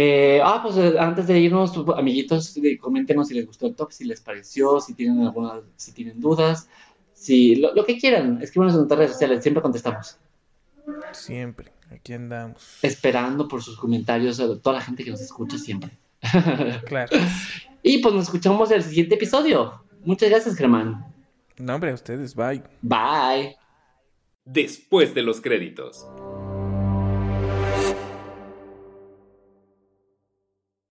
[0.00, 4.04] Eh, ah, pues eh, antes de irnos, amiguitos, coméntenos si les gustó el top, si
[4.04, 6.68] les pareció, si tienen alguna, si tienen dudas,
[7.14, 10.16] si lo, que quieran, escríbanos en nuestras redes sociales, siempre contestamos.
[11.10, 12.78] Siempre, aquí andamos.
[12.80, 15.90] Esperando por sus comentarios a toda la gente que nos escucha siempre.
[16.86, 17.18] Claro.
[17.82, 19.82] y pues nos escuchamos en el siguiente episodio.
[20.04, 21.12] Muchas gracias, Germán.
[21.58, 22.62] No, hombre, a ustedes, bye.
[22.82, 23.56] Bye.
[24.44, 26.06] Después de los créditos.